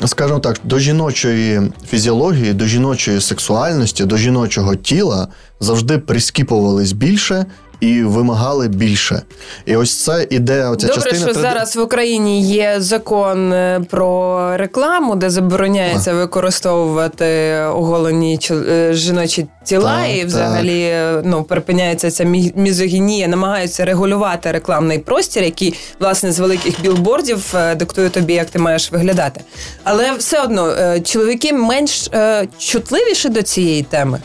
е, 0.02 0.06
скажімо 0.06 0.38
так, 0.38 0.60
до 0.64 0.78
жіночої 0.78 1.62
фізіології, 1.88 2.52
до 2.52 2.64
жіночої 2.64 2.97
сексуальності, 3.00 4.04
до 4.04 4.16
жіночого 4.16 4.76
тіла 4.76 5.28
завжди 5.60 5.98
прискіпувались 5.98 6.92
більше, 6.92 7.46
і 7.80 8.02
вимагали 8.02 8.68
більше. 8.68 9.22
І 9.66 9.76
ось 9.76 9.94
це 10.04 10.26
іде 10.30 10.66
оця 10.66 10.86
Добре, 10.86 11.02
частина. 11.02 11.24
що 11.32 11.40
тради- 11.40 11.40
зараз 11.40 11.76
в 11.76 11.80
Україні 11.80 12.42
є 12.42 12.74
закон 12.78 13.52
е, 13.52 13.80
про 13.90 14.56
рекламу, 14.56 15.16
де 15.16 15.30
забороняється 15.30 16.14
використовувати 16.14 17.54
оголені 17.74 18.38
е, 18.50 18.90
жіночі 18.92 19.46
тіла, 19.64 20.02
Так, 20.02 20.16
і 20.16 20.24
взагалі 20.24 20.82
е, 20.82 21.22
ну 21.24 21.42
припиняється 21.44 22.10
ця 22.10 22.24
мізогінія, 22.54 23.28
намагаються 23.28 23.84
регулювати 23.84 24.52
рекламний 24.52 24.98
простір, 24.98 25.42
який 25.42 25.74
власне 26.00 26.32
з 26.32 26.38
великих 26.38 26.80
білбордів 26.80 27.54
диктує 27.76 28.08
тобі, 28.08 28.34
як 28.34 28.50
ти 28.50 28.58
маєш 28.58 28.92
виглядати. 28.92 29.40
Але 29.84 30.12
все 30.12 30.42
одно 30.42 30.74
чоловіки 31.00 31.52
менш 31.52 32.10
чутливіші 32.58 33.28
до 33.28 33.42
цієї 33.42 33.82
теми. 33.82 34.20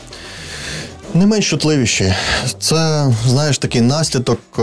Не 1.14 1.26
менш 1.26 1.50
чутливіші. 1.50 2.14
Це, 2.58 3.06
знаєш, 3.26 3.58
такий 3.58 3.80
наслідок 3.80 4.38
е, 4.58 4.62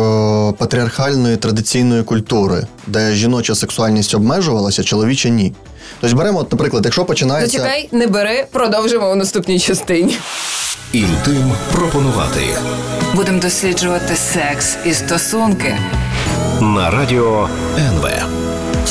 патріархальної 0.57 1.37
традиційної 1.37 2.03
культури, 2.03 2.67
де 2.87 3.13
жіноча 3.13 3.55
сексуальність 3.55 4.15
обмежувалася, 4.15 4.83
чоловіча 4.83 5.29
ні. 5.29 5.53
Тобто 6.01 6.15
беремо, 6.15 6.39
от, 6.39 6.51
наприклад, 6.51 6.85
якщо 6.85 7.05
починається. 7.05 7.57
Зачекай, 7.57 7.89
не 7.91 8.07
бери, 8.07 8.45
продовжимо 8.51 9.11
у 9.11 9.15
наступній 9.15 9.59
частині. 9.59 10.17
Інтим 10.93 11.51
пропонувати 11.71 12.39
Будемо 13.15 13.39
досліджувати 13.39 14.15
секс 14.15 14.75
і 14.85 14.93
стосунки. 14.93 15.77
на 16.61 16.89
радіо 16.91 17.49
НВ. 17.77 18.07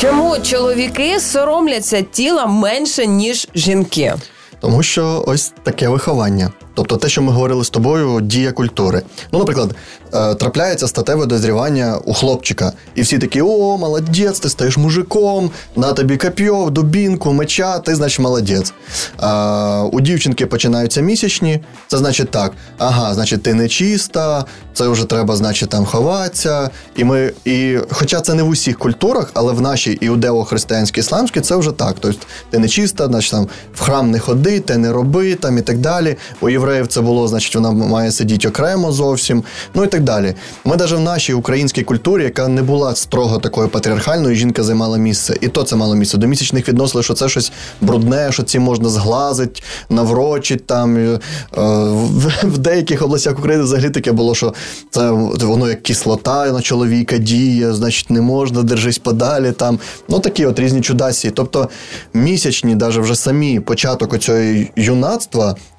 Чому 0.00 0.36
чоловіки 0.42 1.20
соромляться 1.20 2.02
тіла 2.02 2.46
менше, 2.46 3.06
ніж 3.06 3.48
жінки? 3.54 4.14
Тому 4.60 4.82
що 4.82 5.24
ось 5.26 5.52
таке 5.62 5.88
виховання. 5.88 6.50
Тобто 6.74 6.96
те, 6.96 7.08
що 7.08 7.22
ми 7.22 7.32
говорили 7.32 7.64
з 7.64 7.70
тобою, 7.70 8.20
дія 8.20 8.52
культури. 8.52 9.02
Ну, 9.32 9.38
наприклад, 9.38 9.74
е, 10.14 10.34
трапляється 10.34 10.88
статеве 10.88 11.26
дозрівання 11.26 11.98
у 12.04 12.14
хлопчика, 12.14 12.72
і 12.94 13.02
всі 13.02 13.18
такі: 13.18 13.42
о, 13.42 13.76
молодець, 13.76 14.40
ти 14.40 14.48
стаєш 14.48 14.76
мужиком, 14.76 15.50
на 15.76 15.92
тобі 15.92 16.16
коп'йо, 16.16 16.70
дубінку, 16.70 17.32
меча, 17.32 17.78
ти 17.78 17.94
значить 17.94 18.20
молодець. 18.20 18.72
А, 19.18 19.84
у 19.92 20.00
дівчинки 20.00 20.46
починаються 20.46 21.00
місячні, 21.00 21.60
це 21.86 21.98
значить 21.98 22.30
так, 22.30 22.52
ага, 22.78 23.14
значить, 23.14 23.42
ти 23.42 23.54
нечиста, 23.54 24.44
це 24.74 24.88
вже 24.88 25.04
треба, 25.04 25.36
значить, 25.36 25.68
там 25.68 25.84
ховатися. 25.84 26.70
І 26.96 27.04
ми, 27.04 27.32
і, 27.44 27.78
хоча 27.90 28.20
це 28.20 28.34
не 28.34 28.42
в 28.42 28.48
усіх 28.48 28.78
культурах, 28.78 29.30
але 29.34 29.52
в 29.52 29.60
нашій 29.60 29.98
іудео-християнській 30.00 31.00
ісламській 31.00 31.40
це 31.40 31.56
вже 31.56 31.72
так. 31.72 31.96
Тобто 32.00 32.26
ти 32.50 32.58
нечиста, 32.58 33.06
значить 33.06 33.30
там 33.30 33.48
в 33.74 33.80
храм 33.80 34.10
не 34.10 34.18
ходи, 34.18 34.60
те 34.60 34.76
не 34.76 34.92
роби 34.92 35.34
там 35.34 35.58
і 35.58 35.62
так 35.62 35.78
далі. 35.78 36.16
У 36.40 36.50
євреїв 36.60 36.86
це 36.86 37.00
було, 37.00 37.28
значить, 37.28 37.54
вона 37.54 37.70
має 37.70 38.12
сидіти 38.12 38.48
окремо 38.48 38.92
зовсім, 38.92 39.44
ну 39.74 39.84
і 39.84 39.86
так 39.86 40.04
далі. 40.04 40.34
Ми 40.64 40.76
навіть 40.76 40.92
в 40.92 41.00
нашій 41.00 41.32
українській 41.32 41.82
культурі, 41.82 42.22
яка 42.22 42.48
не 42.48 42.62
була 42.62 42.94
строго 42.94 43.38
такою 43.38 43.68
патріархальною, 43.68 44.36
жінка 44.36 44.62
займала 44.62 44.98
місце. 44.98 45.36
І 45.40 45.48
то 45.48 45.62
це 45.62 45.76
мало 45.76 45.94
місце. 45.94 46.18
До 46.18 46.26
місячних 46.26 46.68
відносили, 46.68 47.02
що 47.02 47.14
це 47.14 47.28
щось 47.28 47.52
брудне, 47.80 48.32
що 48.32 48.42
ці 48.42 48.58
можна 48.58 48.88
зглазить, 48.88 49.62
наврочить 49.90 50.66
там. 50.66 50.96
Е, 50.96 51.18
В, 51.52 52.32
в 52.42 52.58
деяких 52.58 53.02
областях 53.02 53.38
України 53.38 53.64
взагалі 53.64 53.90
таке 53.90 54.12
було, 54.12 54.34
що 54.34 54.54
це 54.90 55.10
воно 55.10 55.68
як 55.68 55.82
кислота 55.82 56.52
на 56.52 56.60
чоловіка 56.60 57.18
діє, 57.18 57.74
значить, 57.74 58.10
не 58.10 58.20
можна, 58.20 58.62
держись 58.62 58.98
подалі. 58.98 59.52
Там. 59.52 59.78
Ну 60.08 60.20
такі 60.20 60.46
от 60.46 60.58
різні 60.58 60.80
чудасі. 60.80 61.30
Тобто 61.30 61.68
місячні, 62.14 62.74
навіть 62.74 62.96
вже 62.96 63.14
самі 63.14 63.60
початок 63.60 64.12
оцього 64.12 64.38
юнацтва 64.76 65.50
е, 65.50 65.69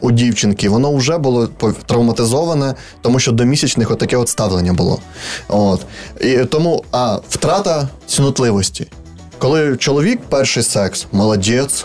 у 0.00 0.10
дівчинки, 0.10 0.68
воно 0.68 0.94
вже 0.94 1.18
було 1.18 1.48
травматизоване, 1.86 2.74
тому 3.02 3.18
що 3.18 3.32
до 3.32 3.44
місячних 3.44 3.90
отаке 3.90 4.16
от 4.16 4.28
ставлення 4.28 4.72
було. 4.72 4.98
От. 5.48 5.80
І 6.20 6.36
тому, 6.36 6.84
а 6.92 7.18
втрата 7.28 7.88
цнотливості. 8.06 8.86
Коли 9.38 9.76
чоловік 9.76 10.20
перший 10.28 10.62
секс, 10.62 11.06
молодець, 11.12 11.84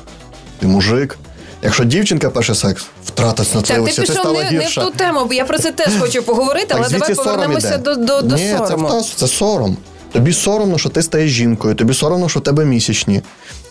ти 0.59 0.67
мужик. 0.67 1.17
Якщо 1.63 1.83
дівчинка 1.83 2.29
перший 2.29 2.55
секс, 2.55 2.85
втрата 3.05 3.43
Так, 3.43 3.85
ти 3.85 4.01
пішов 4.01 4.33
не, 4.33 4.51
не 4.51 4.67
в 4.67 4.73
ту 4.75 4.89
тему, 4.89 5.25
бо 5.27 5.33
я 5.33 5.45
про 5.45 5.59
це 5.59 5.71
теж 5.71 5.93
хочу 5.99 6.23
поговорити, 6.23 6.75
але 6.77 6.89
давай 6.89 7.15
повернемося 7.15 7.77
до, 7.77 7.95
до, 7.95 8.21
до 8.21 8.35
Ні, 8.35 8.55
сорому. 8.57 8.89
Це, 8.89 8.95
втас- 8.95 9.13
це 9.15 9.27
сором. 9.27 9.77
Тобі 10.11 10.33
соромно, 10.33 10.77
що 10.77 10.89
ти 10.89 11.03
стаєш 11.03 11.31
жінкою, 11.31 11.75
тобі 11.75 11.93
соромно, 11.93 12.29
що 12.29 12.39
в 12.39 12.43
тебе 12.43 12.65
місячні. 12.65 13.21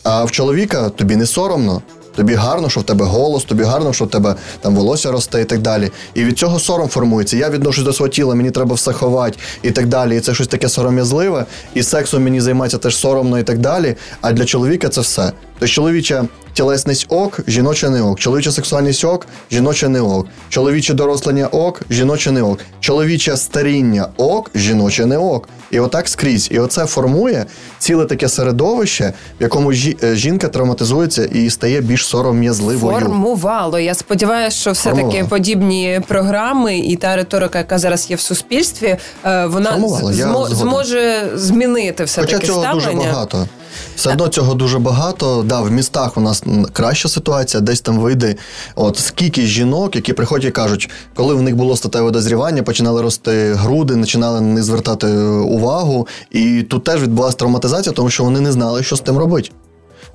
А 0.03 0.25
в 0.25 0.31
чоловіка 0.31 0.91
тобі 0.91 1.17
не 1.17 1.27
соромно. 1.27 1.83
Тобі 2.19 2.35
гарно, 2.35 2.71
що 2.71 2.81
в 2.81 2.83
тебе 2.83 3.05
голос, 3.05 3.45
тобі 3.45 3.63
гарно, 3.63 3.93
що 3.93 4.05
в 4.05 4.11
тебе 4.11 4.35
там 4.61 4.75
волосся 4.75 5.11
росте 5.11 5.41
і 5.41 5.45
так 5.45 5.61
далі. 5.61 5.91
І 6.15 6.25
від 6.25 6.39
цього 6.39 6.59
сором 6.59 6.89
формується. 6.89 7.37
Я 7.37 7.51
відношусь 7.51 7.85
до 7.85 7.93
свого 7.93 8.09
тіла, 8.09 8.35
мені 8.35 8.51
треба 8.51 8.75
все 8.75 8.93
ховати 8.93 9.39
і 9.63 9.71
так 9.71 9.87
далі. 9.87 10.17
І 10.17 10.21
це 10.21 10.35
щось 10.35 10.47
таке 10.47 10.69
сором'язливе, 10.69 11.47
і 11.75 11.83
сексом 11.83 12.25
мені 12.25 12.41
займається 12.41 12.79
теж 12.79 12.97
соромно 12.97 13.39
і 13.39 13.43
так 13.43 13.59
далі. 13.59 13.97
А 14.21 14.33
для 14.33 14.45
чоловіка 14.45 14.89
це 14.89 15.01
все. 15.01 15.33
Тобто 15.61 15.75
чоловіча 15.75 16.25
тілесність 16.53 17.07
ок, 17.09 17.41
жіноча 17.49 17.91
не 17.91 18.03
ок. 18.03 18.21
Чоловіча 18.21 18.53
сексуальність 18.53 19.05
ок, 19.05 19.27
жіноча 19.53 19.89
не 19.89 20.01
ок. 20.01 20.27
Чоловіче 20.49 20.95
дорослення 20.95 21.47
ок, 21.47 21.83
жіноче 21.91 22.31
не 22.31 22.43
ок. 22.43 22.59
Чоловіче 22.81 23.37
старіння 23.37 24.09
ок, 24.17 24.51
жіноче 24.55 25.07
не 25.07 25.19
ок. 25.19 25.49
І 25.71 25.81
отак 25.81 26.09
скрізь. 26.09 26.49
І 26.51 26.59
оце 26.59 26.87
формує 26.87 27.47
ціле 27.79 28.05
таке 28.07 28.29
середовище, 28.29 29.13
в 29.41 29.43
якому 29.43 29.73
жі- 29.73 30.05
е, 30.05 30.17
жінка 30.17 30.49
травматизується 30.49 31.25
і 31.25 31.51
стає 31.51 31.81
більш 31.81 32.07
сором'язливою. 32.07 32.95
Формувало. 33.01 33.79
Я 33.79 33.95
сподіваюся, 33.95 34.57
що 34.57 34.73
все-таки 34.73 35.25
подібні 35.25 36.01
програми 36.09 36.79
і 36.79 36.97
та 36.97 37.17
риторика, 37.17 37.59
яка 37.59 37.79
зараз 37.79 38.11
є 38.11 38.17
в 38.17 38.21
суспільстві, 38.21 38.97
е, 39.25 39.47
вона 39.47 39.71
Формувало, 39.71 40.13
з- 40.13 40.19
я 40.19 40.35
зможе 40.51 41.31
змінити 41.35 42.05
все 42.05 42.21
Хоча 42.21 42.33
таки 42.33 42.47
цього 42.47 42.61
ставлення. 42.63 42.93
дуже 42.93 43.09
багато. 43.09 43.49
Все 43.97 44.11
одно 44.11 44.29
цього 44.29 44.55
дуже 44.55 44.79
багато. 44.79 45.43
Да, 45.47 45.61
в 45.61 45.71
містах 45.71 46.17
у 46.17 46.21
нас 46.21 46.43
краща 46.73 47.09
ситуація, 47.09 47.61
десь 47.61 47.81
там 47.81 47.99
вийде. 47.99 48.35
От 48.75 48.97
скільки 48.99 49.43
жінок, 49.47 49.97
які 49.97 50.13
приходять 50.13 50.49
і 50.49 50.51
кажуть, 50.51 50.91
коли 51.15 51.35
в 51.35 51.43
них 51.43 51.57
було 51.57 51.77
статеве 51.77 52.11
дозрівання, 52.11 52.63
починали 52.63 53.03
рости 53.03 53.53
груди, 53.55 53.97
починали 53.97 54.41
не 54.41 54.63
звертати 54.63 55.07
увагу. 55.17 56.07
І 56.31 56.63
тут 56.63 56.85
теж 56.85 57.03
відбулася 57.03 57.37
травматизація, 57.37 57.93
тому 57.93 58.11
що 58.11 58.25
вони 58.25 58.41
не 58.41 58.53
знали, 58.53 58.83
що 58.83 58.97
з 58.97 59.01
тим 59.01 59.19
робити. 59.19 59.51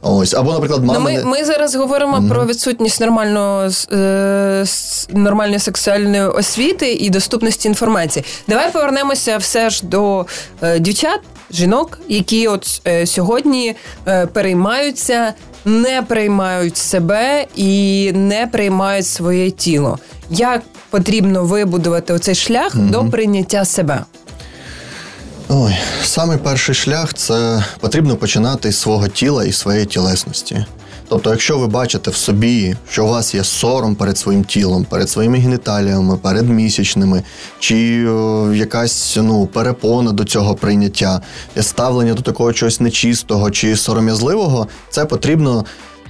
Ось. 0.06 0.34
Або, 0.34 0.52
наприклад, 0.54 0.84
мама. 0.84 1.00
Ну, 1.00 1.06
ми, 1.06 1.18
не- 1.18 1.24
ми 1.24 1.46
зараз 1.46 1.76
говоримо 1.76 2.24
про 2.30 2.46
відсутність 2.46 3.02
нормального 3.02 3.70
е, 3.92 4.66
нормальної 5.10 5.60
сексуальної 5.60 6.22
освіти 6.28 6.94
і 6.94 7.10
доступності 7.10 7.68
інформації. 7.68 8.26
Давай 8.48 8.72
повернемося 8.72 9.38
все 9.38 9.70
ж 9.70 9.86
до 9.86 10.26
е, 10.62 10.80
дівчат, 10.80 11.20
жінок, 11.54 12.00
які 12.08 12.48
от 12.48 12.82
е, 12.88 13.06
сьогодні 13.06 13.76
е, 14.08 14.26
переймаються, 14.26 15.34
не 15.66 16.02
приймають 16.02 16.78
себе 16.78 17.46
і 17.56 18.12
не 18.16 18.48
приймають 18.48 19.08
своє 19.08 19.52
тіло. 19.52 20.00
Як 20.30 20.62
потрібно 20.90 21.44
вибудувати 21.44 22.14
оцей 22.14 22.36
шлях 22.36 22.76
до 22.76 23.06
прийняття 23.06 23.66
себе? 23.66 24.04
Ой, 25.50 25.78
самий 26.04 26.38
перший 26.38 26.76
шлях 26.76 27.14
це 27.14 27.64
потрібно 27.80 28.16
починати 28.16 28.72
з 28.72 28.80
свого 28.80 29.08
тіла 29.08 29.46
і 29.46 29.52
своєї 29.52 29.86
тілесності. 29.86 30.66
Тобто, 31.10 31.30
якщо 31.30 31.58
ви 31.58 31.68
бачите 31.68 32.12
в 32.12 32.16
собі, 32.16 32.76
що 32.90 33.06
у 33.06 33.08
вас 33.08 33.36
є 33.36 33.44
сором 33.44 33.96
перед 33.96 34.18
своїм 34.18 34.44
тілом, 34.44 34.86
перед 34.86 35.10
своїми 35.10 35.38
геніталіями, 35.38 36.18
перед 36.18 36.50
місячними, 36.50 37.24
чи 37.60 38.08
о, 38.08 38.54
якась 38.54 39.18
ну, 39.22 39.46
перепона 39.46 40.12
до 40.12 40.24
цього 40.24 40.56
прийняття, 40.56 41.22
ставлення 41.62 42.14
до 42.14 42.22
такого 42.22 42.54
чогось 42.54 42.80
нечистого 42.80 43.52
чи 43.52 43.76
сором'язливого, 43.76 44.68
це 44.90 45.06
потрібно. 45.06 45.66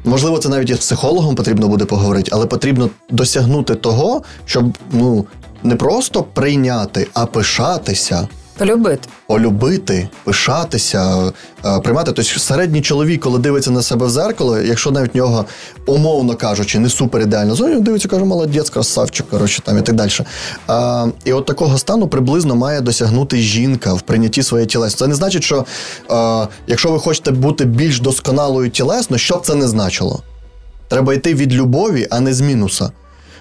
Можливо, 0.05 0.37
це 0.37 0.49
навіть 0.49 0.69
із 0.69 0.77
психологом 0.77 1.35
потрібно 1.35 1.67
буде 1.67 1.85
поговорити, 1.85 2.29
але 2.33 2.45
потрібно 2.45 2.89
досягнути 3.09 3.75
того, 3.75 4.21
щоб 4.45 4.77
ну 4.91 5.25
не 5.63 5.75
просто 5.75 6.23
прийняти, 6.23 7.07
а 7.13 7.25
пишатися 7.25 8.27
Полюбити. 8.57 9.09
полюбити, 9.27 10.09
пишатися, 10.23 11.31
е, 11.65 11.79
приймати. 11.79 12.11
Тобто 12.15 12.39
середній 12.39 12.81
чоловік, 12.81 13.21
коли 13.21 13.39
дивиться 13.39 13.71
на 13.71 13.81
себе 13.81 14.05
в 14.05 14.09
зеркало, 14.09 14.59
якщо 14.59 14.91
навіть 14.91 15.13
в 15.13 15.17
нього, 15.17 15.45
умовно 15.85 16.35
кажучи, 16.35 16.79
не 16.79 16.89
супер 16.89 17.21
ідеально, 17.21 17.55
зоні 17.55 17.81
дивиться, 17.81 18.07
каже, 18.07 18.25
молодець, 18.25 18.69
красавчик, 18.69 19.29
коротше, 19.29 19.61
там 19.61 19.77
і 19.77 19.81
так 19.81 19.95
далі. 19.95 20.11
А, 20.67 21.07
і 21.25 21.33
от 21.33 21.45
такого 21.45 21.77
стану 21.77 22.07
приблизно 22.07 22.55
має 22.55 22.81
досягнути 22.81 23.37
жінка 23.37 23.93
в 23.93 24.01
прийнятті 24.01 24.43
своєї 24.43 24.67
тілесності. 24.67 24.99
Це 24.99 25.07
не 25.07 25.15
значить, 25.15 25.43
що 25.43 25.65
е, 26.11 26.47
якщо 26.67 26.91
ви 26.91 26.99
хочете 26.99 27.31
бути 27.31 27.65
більш 27.65 27.99
досконалою 27.99 28.69
тілесно, 28.69 29.17
що 29.17 29.37
б 29.37 29.45
це 29.45 29.55
не 29.55 29.67
значило. 29.67 30.23
Треба 30.87 31.13
йти 31.13 31.33
від 31.33 31.53
любові, 31.53 32.07
а 32.11 32.19
не 32.19 32.33
з 32.33 32.41
мінуса. 32.41 32.91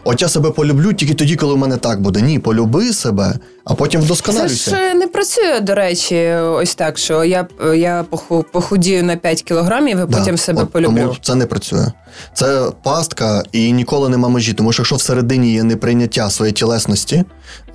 От 0.04 0.22
я 0.22 0.28
себе 0.28 0.50
полюблю 0.50 0.92
тільки 0.92 1.14
тоді, 1.14 1.36
коли 1.36 1.54
в 1.54 1.58
мене 1.58 1.76
так 1.76 2.00
буде. 2.00 2.22
Ні, 2.22 2.38
полюби 2.38 2.92
себе, 2.92 3.34
а 3.64 3.74
потім 3.74 4.00
Це 4.00 4.48
ж 4.70 4.76
е, 4.76 4.94
не 4.94 5.06
працює, 5.06 5.60
до 5.60 5.74
речі, 5.74 6.30
ось 6.34 6.74
так, 6.74 6.98
що 6.98 7.24
я, 7.24 7.46
я 7.74 8.04
поху- 8.10 8.44
похудію 8.52 9.04
на 9.04 9.16
5 9.16 9.42
кілограмів 9.42 9.98
і 9.98 10.00
Да, 10.00 10.18
потім 10.18 10.38
себе 10.38 10.62
от 10.62 10.70
полюблю. 10.70 11.00
Тому 11.00 11.16
це 11.22 11.34
не 11.34 11.46
працює. 11.46 11.86
Це 12.34 12.70
пастка 12.82 13.42
і 13.52 13.72
ніколи 13.72 14.08
нема 14.08 14.28
межі. 14.28 14.52
Тому 14.52 14.72
що 14.72 14.80
якщо 14.80 14.96
всередині 14.96 15.52
є 15.52 15.62
неприйняття 15.62 16.30
своєї 16.30 16.52
тілесності, 16.52 17.24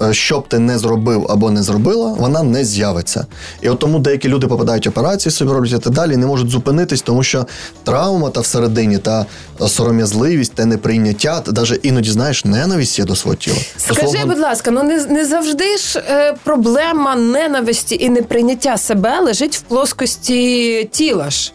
е, 0.01 0.13
що 0.13 0.39
б 0.39 0.47
ти 0.47 0.59
не 0.59 0.77
зробив 0.79 1.25
або 1.29 1.51
не 1.51 1.63
зробила, 1.63 2.13
вона 2.13 2.43
не 2.43 2.65
з'явиться. 2.65 3.25
І 3.61 3.69
от 3.69 3.79
тому 3.79 3.99
деякі 3.99 4.27
люди 4.29 4.47
попадають 4.47 4.85
в 4.85 4.89
операції, 4.89 5.31
собі 5.31 5.51
роблять 5.51 5.71
і 5.73 5.77
так 5.77 5.93
далі, 5.93 6.13
і 6.13 6.17
не 6.17 6.25
можуть 6.25 6.49
зупинитись, 6.49 7.01
тому 7.01 7.23
що 7.23 7.47
травма 7.83 8.29
та 8.29 8.39
всередині, 8.39 8.97
та 8.97 9.25
сором'язливість, 9.67 10.53
те 10.53 10.65
неприйняття, 10.65 11.41
та 11.41 11.51
навіть 11.51 11.79
іноді 11.85 12.11
знаєш, 12.17 12.45
ненависть 12.45 12.99
є 12.99 13.05
до 13.05 13.15
свого 13.15 13.35
тіла. 13.35 13.57
Скажи, 13.77 14.07
свого- 14.07 14.25
будь 14.25 14.39
ласка, 14.39 14.71
ну 14.71 14.83
не, 14.83 15.05
не 15.05 15.25
завжди 15.25 15.77
ж 15.77 15.99
е, 15.99 16.33
проблема 16.43 17.15
ненависті 17.15 17.97
і 17.99 18.09
неприйняття 18.09 18.77
себе 18.77 19.19
лежить 19.19 19.55
в 19.57 19.61
плоскості 19.61 20.89
тіла 20.91 21.29
ж. 21.29 21.51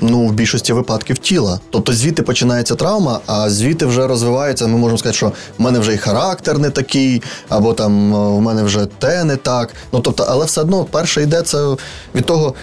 Ну, 0.00 0.26
в 0.26 0.32
більшості 0.32 0.72
випадків 0.72 1.18
тіла. 1.18 1.60
Тобто 1.70 1.92
звідти 1.92 2.22
починається 2.22 2.74
травма, 2.74 3.20
а 3.26 3.50
звідти 3.50 3.86
вже 3.86 4.06
розвивається. 4.06 4.66
Ми 4.66 4.78
можемо 4.78 4.98
сказати, 4.98 5.16
що 5.16 5.32
в 5.58 5.62
мене 5.62 5.78
вже 5.78 5.94
і 5.94 5.98
характер 5.98 6.58
не 6.58 6.70
такий, 6.70 7.22
або 7.48 7.72
там 7.74 8.14
е, 8.14 8.18
в 8.18 8.40
мене 8.40 8.62
вже 8.62 8.86
те 8.98 9.24
не 9.24 9.36
так. 9.36 9.74
Ну 9.92 10.00
тобто, 10.00 10.26
але 10.28 10.44
все 10.46 10.60
одно 10.60 10.84
перше 10.84 11.22
йде 11.22 11.42
це 11.42 11.76
від 12.14 12.26
того, 12.26 12.54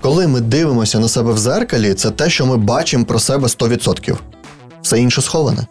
коли 0.00 0.26
ми 0.26 0.40
дивимося 0.40 0.98
на 0.98 1.08
себе 1.08 1.32
в 1.32 1.38
зеркалі, 1.38 1.94
це 1.94 2.10
те, 2.10 2.30
що 2.30 2.46
ми 2.46 2.56
бачимо 2.56 3.04
про 3.04 3.18
себе 3.18 3.46
100%. 3.46 4.16
Все 4.82 4.98
інше 5.00 5.22
сховане. 5.22 5.66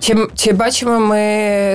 Чи, 0.00 0.16
чи 0.34 0.52
бачимо 0.52 1.00
ми 1.00 1.18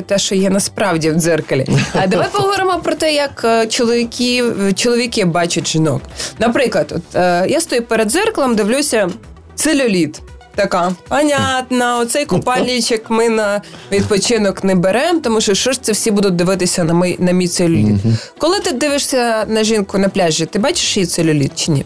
те, 0.08 0.18
що 0.18 0.36
є 0.36 0.50
насправді 0.50 1.12
в 1.12 1.16
дзеркалі? 1.16 1.66
А 1.94 2.08
давай 2.08 2.28
поговоримо 2.34 2.80
про 2.84 2.96
те, 2.96 3.14
як 3.14 3.42
е, 3.46 3.68
чоловіки, 3.68 4.44
чоловіки 4.76 5.26
бачать 5.26 5.68
жінок. 5.68 6.02
Наприклад, 6.40 6.94
от, 6.96 7.16
е, 7.16 7.46
я 7.50 7.62
стою 7.62 7.82
перед 7.82 8.12
дзеркалом, 8.12 8.56
дивлюся 8.56 9.10
целюліт. 9.56 10.22
Така, 10.56 10.92
понятно, 11.08 12.00
оцей 12.00 12.26
купальничок 12.26 13.10
ми 13.10 13.30
на 13.30 13.62
відпочинок 13.92 14.64
не 14.64 14.76
беремо, 14.76 15.20
тому 15.20 15.42
що 15.42 15.54
що 15.54 15.72
ж 15.72 15.82
це 15.82 15.92
всі 15.92 16.12
будуть 16.12 16.36
дивитися 16.36 16.84
на 16.84 16.94
мій, 16.94 17.16
на 17.20 17.32
мій 17.32 17.48
целюліт. 17.48 17.96
Коли 18.38 18.60
ти 18.60 18.72
дивишся 18.72 19.46
на 19.48 19.64
жінку 19.64 19.98
на 19.98 20.10
пляжі, 20.10 20.46
ти 20.46 20.60
бачиш 20.60 20.98
її 20.98 21.08
целюліт 21.08 21.52
чи 21.56 21.72
ні? 21.72 21.86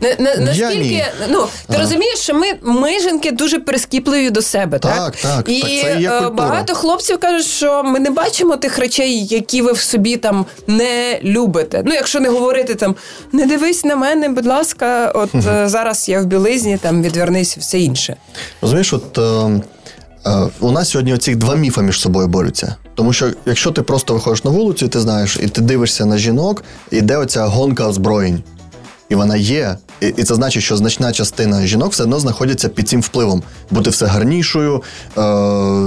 На, 0.00 0.08
на, 0.24 0.36
наскільки, 0.36 1.04
ну, 1.30 1.42
ти 1.42 1.48
Ага. 1.68 1.78
розумієш, 1.78 2.18
що 2.18 2.34
ми, 2.34 2.46
ми 2.62 3.00
жінки 3.00 3.30
дуже 3.30 3.58
прискіпливі 3.58 4.30
до 4.30 4.42
себе, 4.42 4.78
так? 4.78 4.94
Так, 4.96 5.16
так, 5.16 5.48
І 5.48 5.60
так, 5.60 5.70
це 5.70 5.96
є 6.00 6.08
е, 6.08 6.10
культура. 6.10 6.30
багато 6.30 6.74
хлопців 6.74 7.18
кажуть, 7.18 7.46
що 7.46 7.82
ми 7.84 8.00
не 8.00 8.10
бачимо 8.10 8.56
тих 8.56 8.78
речей, 8.78 9.26
які 9.26 9.62
ви 9.62 9.72
в 9.72 9.78
собі 9.80 10.16
там 10.16 10.46
не 10.66 11.20
любите. 11.24 11.82
Ну, 11.86 11.94
якщо 11.94 12.20
не 12.20 12.28
говорити 12.28 12.74
там, 12.74 12.94
не 13.32 13.46
дивись 13.46 13.84
на 13.84 13.96
мене, 13.96 14.28
будь 14.28 14.46
ласка, 14.46 15.12
от 15.14 15.34
е, 15.34 15.68
зараз 15.68 16.08
я 16.08 16.20
в 16.20 16.24
білизні, 16.26 16.78
там 16.78 17.02
відвернись 17.02 17.58
все 17.58 17.80
інше. 17.80 18.16
Розумієш, 18.62 18.92
от 18.92 19.18
е, 19.18 19.60
е, 20.30 20.48
у 20.60 20.70
нас 20.72 20.90
сьогодні 20.90 21.14
оці 21.14 21.34
два 21.34 21.54
міфи 21.54 21.82
між 21.82 22.00
собою 22.00 22.28
борються. 22.28 22.76
Тому 22.94 23.12
що 23.12 23.30
якщо 23.46 23.70
ти 23.70 23.82
просто 23.82 24.14
виходиш 24.14 24.44
на 24.44 24.50
вулицю, 24.50 24.84
і 24.86 24.88
ти 24.88 25.00
знаєш, 25.00 25.38
і 25.42 25.48
ти 25.48 25.60
дивишся 25.60 26.06
на 26.06 26.18
жінок, 26.18 26.64
іде 26.90 27.16
оця 27.16 27.46
гонка 27.46 27.86
озброєнь. 27.88 28.42
І 29.08 29.14
вона 29.14 29.36
є. 29.36 29.76
І, 30.00 30.06
і 30.06 30.24
це 30.24 30.34
значить, 30.34 30.62
що 30.62 30.76
значна 30.76 31.12
частина 31.12 31.66
жінок 31.66 31.92
все 31.92 32.02
одно 32.02 32.18
знаходяться 32.20 32.68
під 32.68 32.88
цим 32.88 33.00
впливом. 33.00 33.42
Бути 33.70 33.90
все 33.90 34.06
гарнішою, 34.06 34.76
е, 34.76 34.82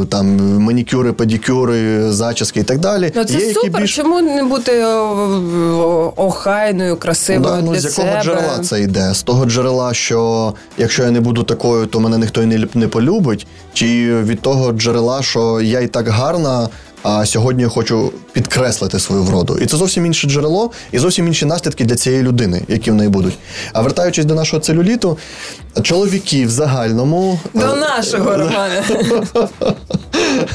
там 0.10 0.38
манікюри, 0.60 1.14
педикюри, 1.14 2.12
зачіски 2.12 2.60
і 2.60 2.64
так 2.64 2.80
далі. 2.80 3.12
Ну 3.16 3.24
це 3.26 3.34
Є, 3.34 3.40
які 3.40 3.54
супер. 3.54 3.82
більш- 3.82 3.96
Чому 3.96 4.22
не 4.22 4.44
бути 4.44 4.84
о, 4.86 6.14
охайною, 6.16 6.98
красивою 6.98 7.56
Да, 7.56 7.62
ну, 7.62 7.72
для 7.72 7.80
з 7.80 7.86
якого 7.86 8.08
себе? 8.08 8.24
джерела 8.24 8.60
це 8.60 8.82
йде? 8.82 9.14
З 9.14 9.24
того 9.24 9.46
джерела, 9.46 9.94
що 9.94 10.54
якщо 10.78 11.04
я 11.04 11.12
не 11.12 11.20
буду 11.22 11.44
такою, 11.44 11.86
то 11.86 12.00
мене 12.00 12.18
ніхто 12.18 12.44
і 12.44 12.46
не, 12.46 12.68
не 12.74 12.88
полюбить, 12.88 13.48
чи 13.74 14.16
від 14.24 14.42
того 14.42 14.72
джерела, 14.72 15.22
що 15.22 15.62
я 15.62 15.80
і 15.80 15.88
так 15.88 16.08
гарна, 16.08 16.70
а 17.04 17.26
сьогодні 17.26 17.64
я 17.64 17.70
хочу 17.70 18.12
підкреслити 18.34 19.00
свою 19.00 19.24
вроду. 19.24 19.58
І 19.62 19.66
це 19.66 19.78
зовсім 19.78 20.06
інше 20.06 20.28
джерело, 20.28 20.72
і 20.92 21.00
зовсім 21.00 21.28
інші 21.28 21.46
наслідки 21.46 21.86
для 21.86 21.96
цієї 21.96 22.24
людини, 22.24 22.62
які 22.68 22.92
в 22.92 22.96
неї 22.96 23.10
будуть. 23.10 23.34
А 23.74 23.82
вертаючись 23.82 24.26
до 24.26 24.36
нашого 24.36 24.60
целюліту, 24.62 25.18
чоловіки 25.82 26.46
в 26.46 26.50
загальному. 26.50 27.40
До 27.54 27.66
е, 27.66 27.76
нашого 27.76 28.32
Романа. 28.38 28.84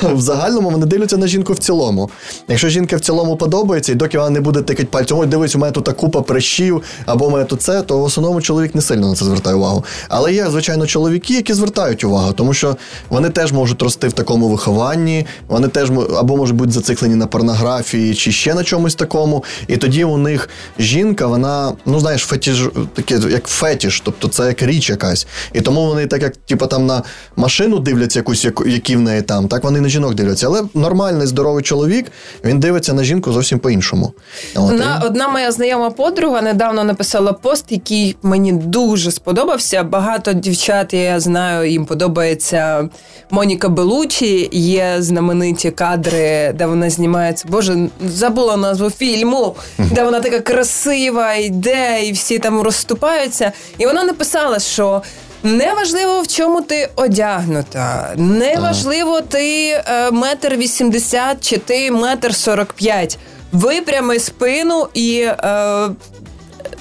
в 0.03 0.21
загальному 0.21 0.71
вони 0.71 0.87
дивляться 0.87 1.17
на 1.17 1.27
жінку 1.27 1.53
в 1.53 1.59
цілому. 1.59 2.11
Якщо 2.49 2.69
жінка 2.69 2.97
в 2.97 3.01
цілому 3.01 3.37
подобається, 3.37 3.93
і 3.93 3.95
доки 3.95 4.19
вона 4.19 4.31
не 4.31 4.41
буде 4.41 4.63
тикати 4.63 4.89
пальцем, 4.91 5.19
ой, 5.19 5.27
дивись, 5.27 5.57
у 5.57 5.59
мене 5.59 5.73
тут 5.73 5.85
та 5.85 5.93
купа 5.93 6.21
прищів, 6.23 6.83
або 7.07 7.27
у 7.27 7.31
мене 7.31 7.45
тут 7.45 7.63
це, 7.63 7.83
то 7.83 7.99
в 7.99 8.05
основному 8.05 8.41
чоловік 8.43 8.75
не 8.75 8.81
сильно 8.83 9.09
на 9.09 9.15
це 9.15 9.25
звертає 9.25 9.57
увагу. 9.57 9.85
Але 10.09 10.33
є, 10.35 10.47
звичайно, 10.51 10.87
чоловіки, 10.87 11.35
які 11.35 11.55
звертають 11.55 12.05
увагу, 12.05 12.33
тому 12.33 12.55
що 12.55 12.77
вони 13.09 13.31
теж 13.31 13.53
можуть 13.53 13.83
рости 13.83 14.09
в 14.09 14.13
такому 14.13 14.49
вихованні, 14.49 15.27
вони 15.49 15.69
теж 15.69 15.91
мо- 15.91 16.03
або 16.37 16.42
можуть 16.42 16.57
бути 16.57 16.72
зациклені 16.72 17.14
на 17.14 17.27
порнографії 17.27 18.14
чи 18.14 18.33
ще 18.33 18.55
на 18.55 18.64
чомусь 18.64 18.94
такому. 18.94 19.44
І 19.68 19.77
тоді 19.77 20.05
у 20.05 20.16
них 20.16 20.49
жінка, 20.79 21.27
вона, 21.27 21.72
ну 21.87 22.01
знаєш, 22.01 22.22
фетіж, 22.22 22.68
таке, 22.94 23.20
як 23.31 23.46
фетіш, 23.46 24.01
тобто 24.05 24.29
це 24.29 24.46
як 24.46 24.62
річ 24.62 24.90
якась. 24.90 25.27
І 25.53 25.61
тому 25.61 25.87
вони 25.87 26.07
так 26.07 26.22
як 26.22 26.37
типу, 26.37 26.66
там 26.66 26.87
на 26.87 27.03
машину 27.37 27.79
дивляться 27.79 28.18
якусь, 28.18 28.44
яку- 28.44 28.66
які 28.66 28.96
в 28.96 29.01
неї 29.01 29.22
там, 29.22 29.49
так 29.49 29.64
вони 29.64 29.81
на 29.81 29.88
жінок 29.88 30.14
дивляться. 30.14 30.46
Але 30.46 30.62
нормальний, 30.75 31.27
здоровий 31.27 31.62
чоловік, 31.62 32.07
він 32.44 32.61
дивиться 32.61 32.92
на 32.92 33.05
жінку 33.05 33.33
зовсім 33.33 33.59
по-іншому. 33.59 34.12
Одна, 34.57 35.03
одна 35.07 35.29
моя 35.29 35.53
знайома 35.53 35.90
подруга 35.90 36.42
недавно 36.42 36.85
написала 36.85 37.33
пост, 37.33 37.64
який 37.68 38.16
мені 38.22 38.53
дуже 38.53 39.11
сподобався. 39.11 39.83
Багато 39.83 40.33
дівчат, 40.33 40.94
я 40.94 41.20
знаю, 41.20 41.70
їм 41.70 41.87
подобається 41.87 42.88
Моніка 43.31 43.68
Белучі. 43.68 44.49
Є 44.53 44.96
знамениті 44.99 45.70
кадри, 45.70 46.26
де 46.55 46.67
вона 46.67 46.91
знімається. 46.91 47.45
Боже, 47.49 47.89
забула 48.09 48.57
назву 48.57 48.91
фільму, 48.91 49.57
де 49.79 50.03
вона 50.05 50.21
така 50.21 50.41
красива 50.41 51.35
йде, 51.35 52.01
і 52.05 52.12
всі 52.12 52.39
там 52.39 52.61
розступаються. 52.61 53.53
І 53.79 53.87
вона 53.87 54.05
написала, 54.05 54.59
що. 54.59 55.03
Неважливо, 55.43 56.21
в 56.23 56.27
чому 56.27 56.61
ти 56.61 56.89
одягнута, 56.97 58.12
неважливо, 58.17 59.21
ти 59.21 59.69
е, 59.71 60.11
метр 60.11 60.55
вісімдесят 60.57 61.37
чи 61.41 61.57
ти 61.59 61.91
метр 61.91 62.35
сорок 62.35 62.73
п'ять. 62.73 63.19
Випрями 63.53 64.19
спину 64.19 64.89
і. 64.95 65.19
Е, 65.21 65.89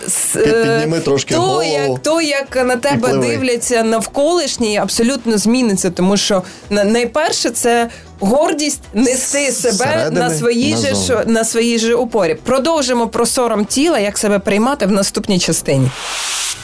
с- 0.08 0.36
е, 0.36 0.64
підніми 0.80 1.00
трошки 1.00 1.34
то, 1.34 1.42
голову 1.42 1.64
як, 1.64 2.00
то, 2.00 2.22
як 2.22 2.56
на 2.56 2.76
тебе 2.76 3.14
дивляться 3.18 3.84
навколишні, 3.84 4.78
абсолютно 4.78 5.38
зміниться, 5.38 5.90
тому 5.90 6.18
що 6.18 6.44
найперше 6.70 7.50
це 7.50 7.90
гордість 8.20 8.82
нести 8.94 9.52
себе 9.52 9.74
Середини 9.78 10.20
на 10.20 10.30
своїй 10.30 10.78
же 10.78 10.96
ж- 10.96 11.24
на 11.26 11.44
своїй 11.46 11.80
же 11.80 11.96
опорі. 11.96 12.36
Продовжимо 12.44 13.08
про 13.08 13.26
сором 13.26 13.66
тіла, 13.66 14.00
як 14.00 14.18
себе 14.18 14.40
приймати 14.40 14.86
в 14.86 14.92
наступній 14.92 15.40
частині. 15.40 15.92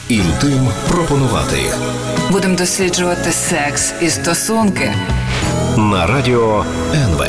Інтим 0.08 0.68
пропонувати 0.88 1.56
Будемо 2.30 2.56
досліджувати 2.56 3.32
секс 3.50 3.92
і 4.00 4.10
стосунки. 4.10 4.92
на 5.76 6.06
радіо 6.06 6.64
НВ. 6.94 7.24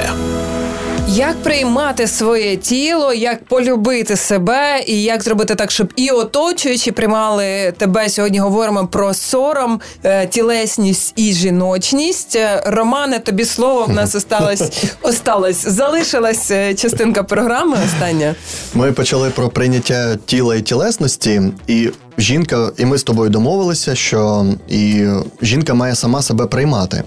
Як 1.16 1.44
приймати 1.44 2.08
своє 2.08 2.58
тіло, 2.58 3.14
як 3.14 3.46
полюбити 3.46 4.16
себе, 4.16 4.84
і 4.88 5.04
як 5.04 5.24
зробити 5.24 5.56
так, 5.56 5.72
щоб 5.72 5.94
і 5.96 6.10
оточуючі 6.10 6.92
приймали 6.92 7.74
тебе. 7.78 8.10
Сьогодні 8.10 8.40
говоримо 8.40 8.88
про 8.88 9.14
сором, 9.14 9.82
е, 10.04 10.28
тілесність 10.28 11.14
і 11.16 11.34
жіночність. 11.34 12.36
Е, 12.36 12.64
Романе, 12.66 13.20
тобі 13.20 13.46
слово 13.46 13.86
в 13.86 13.90
нас 13.90 14.16
осталось, 14.16 14.84
осталось 15.02 15.68
залишилась 15.68 16.52
е, 16.52 16.74
частинка 16.74 17.24
програми. 17.24 17.78
Остання. 17.86 18.36
Ми 18.74 18.92
почали 18.92 19.30
про 19.30 19.50
прийняття 19.50 20.16
тіла 20.26 20.56
і 20.56 20.62
тілесності, 20.62 21.42
і 21.68 21.90
жінка, 22.18 22.72
і 22.78 22.86
ми 22.86 22.98
з 22.98 23.04
тобою 23.04 23.30
домовилися, 23.30 23.96
що 23.96 24.46
і 24.70 25.06
жінка 25.42 25.74
має 25.74 25.96
сама 25.96 26.22
себе 26.22 26.48
приймати. 26.48 27.04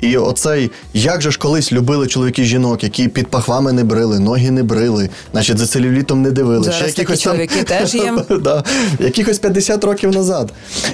І 0.00 0.16
оцей, 0.16 0.70
як 0.94 1.22
же 1.22 1.30
ж 1.30 1.38
колись 1.38 1.72
любили 1.72 2.06
чоловіки 2.06 2.44
жінок, 2.44 2.82
які 2.82 3.08
під 3.08 3.26
пахвами 3.26 3.72
не 3.72 3.84
брили, 3.84 4.18
ноги 4.18 4.50
не 4.50 4.62
брили, 4.62 5.08
значить 5.32 5.58
за 5.58 5.66
целюлітом 5.66 6.22
не 6.22 6.30
дивили. 6.30 6.64
Зараз 6.64 6.92
такі 6.92 7.16
чоловіки 7.16 7.62
теж 7.62 7.94
є. 7.94 8.14
да, 8.40 8.64
якихось 8.98 9.38
50 9.38 9.84
років 9.84 10.10
назад. 10.10 10.52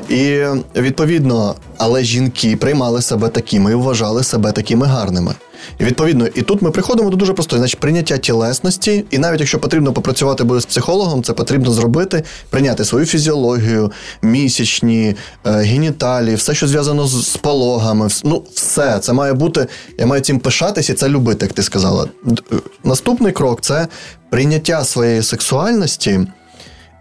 І 0.08 0.40
відповідно, 0.76 1.54
але 1.78 2.04
жінки 2.04 2.56
приймали 2.56 3.02
себе 3.02 3.28
такими 3.28 3.72
і 3.72 3.74
вважали 3.74 4.24
себе 4.24 4.52
такими 4.52 4.86
гарними. 4.86 5.34
І 5.78 5.84
відповідно, 5.84 6.26
і 6.26 6.42
тут 6.42 6.62
ми 6.62 6.70
приходимо 6.70 7.10
до 7.10 7.16
дуже 7.16 7.32
простої, 7.32 7.60
значить, 7.60 7.80
прийняття 7.80 8.18
тілесності, 8.18 9.04
і 9.10 9.18
навіть 9.18 9.40
якщо 9.40 9.58
потрібно 9.58 9.92
попрацювати 9.92 10.44
буде 10.44 10.60
з 10.60 10.66
психологом, 10.66 11.22
це 11.22 11.32
потрібно 11.32 11.70
зробити, 11.70 12.22
прийняти 12.50 12.84
свою 12.84 13.06
фізіологію. 13.06 13.92
місячні, 14.22 15.16
е, 15.46 15.50
геніталії, 15.50 16.36
все, 16.36 16.54
що 16.54 16.66
зв'язано 16.66 17.06
з, 17.06 17.36
пологами. 17.36 18.08
Ну, 18.24 18.44
все 18.54 18.98
це 18.98 19.12
має 19.12 19.32
бути. 19.32 19.66
Я 19.98 20.06
маю 20.06 20.22
цим 20.22 20.38
пишатись 20.38 20.90
і 20.90 20.94
це 20.94 21.08
любити, 21.08 21.46
як 21.46 21.52
ти 21.52 21.62
сказала. 21.62 22.08
Е, 22.28 22.56
Наступний 22.84 23.32
крок 23.32 23.60
це 23.60 23.88
прийняття 24.30 24.84
своєї 24.84 25.22
сексуальності 25.22 26.20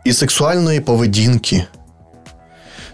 і 0.06 0.14
сексуальної 0.14 0.80
поведінки. 0.80 1.66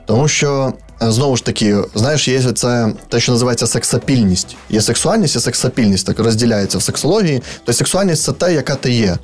Тому 0.06 0.28
що, 0.28 0.74
знову 1.02 1.38
ж 1.38 1.46
таки, 1.46 1.78
знаєш, 1.96 2.28
є 2.28 2.42
це 2.42 2.94
те, 3.10 3.20
що 3.20 3.32
називається 3.32 3.68
сексапільність. 3.68 4.56
Є 4.70 4.82
сексуальність 4.82 5.36
і 5.36 5.40
сексапільність, 5.40 6.06
так 6.06 6.20
розділяється 6.20 6.78
в 6.78 6.82
сексології. 6.82 7.42
Тобто 7.58 7.74
сексуальність 7.74 8.24
це 8.24 8.32
те, 8.32 8.54
яка 8.54 8.76
ти 8.76 8.92
є. 8.92 9.18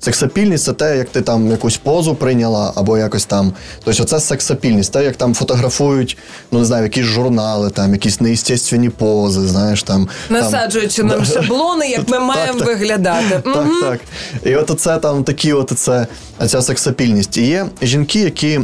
Сексапільність 0.00 0.64
це 0.64 0.72
те, 0.72 0.98
як 0.98 1.08
ти 1.08 1.20
там 1.20 1.50
якусь 1.50 1.76
позу 1.76 2.14
прийняла, 2.14 2.72
або 2.76 2.98
якось 2.98 3.24
там. 3.24 3.52
Тобто, 3.84 4.04
це 4.04 4.20
сексапільність, 4.20 4.92
те, 4.92 5.04
як 5.04 5.16
там 5.16 5.34
фотографують, 5.34 6.16
ну 6.50 6.58
не 6.58 6.64
знаю, 6.64 6.82
якісь 6.84 7.04
журнали, 7.04 7.70
там, 7.70 7.92
якісь 7.92 8.20
неестественні 8.20 8.88
пози, 8.90 9.48
знаєш 9.48 9.82
там. 9.82 10.08
там- 10.28 10.36
Насаджуючи 10.36 11.02
нам 11.02 11.24
шаблони, 11.24 11.88
як 11.88 12.08
ми 12.08 12.18
маємо 12.20 12.58
так. 12.58 12.66
виглядати. 12.68 13.40
так, 13.44 13.56
Мгм. 13.56 13.80
так. 13.82 14.00
І 14.44 14.54
от 14.56 14.80
це 14.80 14.96
там 14.98 15.24
такі, 15.24 15.52
от 15.52 15.72
це, 15.76 16.06
ця 16.46 16.62
сексапільність. 16.62 17.36
І 17.36 17.46
є 17.46 17.66
жінки, 17.82 18.20
які 18.20 18.60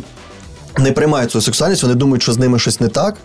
не 0.79 0.93
приймають 0.93 1.31
свою 1.31 1.43
сексуальність, 1.43 1.83
вони 1.83 1.95
думають, 1.95 2.23
що 2.23 2.33
з 2.33 2.39
ними 2.39 2.59
щось 2.59 2.81
не 2.81 2.89
так, 2.89 3.17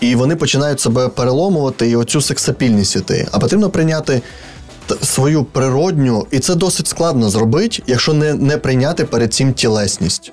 і 0.00 0.14
вони 0.14 0.36
починають 0.36 0.80
себе 0.80 1.08
переломувати 1.08 1.90
і 1.90 1.96
оцю 1.96 2.20
сексапільність 2.20 2.96
іти. 2.96 3.28
А 3.32 3.38
потрібно 3.38 3.70
прийняти 3.70 4.22
свою 5.02 5.44
природню, 5.44 6.26
і 6.30 6.38
це 6.38 6.54
досить 6.54 6.86
складно 6.86 7.30
зробити, 7.30 7.82
якщо 7.86 8.12
не, 8.12 8.34
не 8.34 8.56
прийняти 8.56 9.04
перед 9.04 9.34
цим 9.34 9.52
тілесність. 9.52 10.32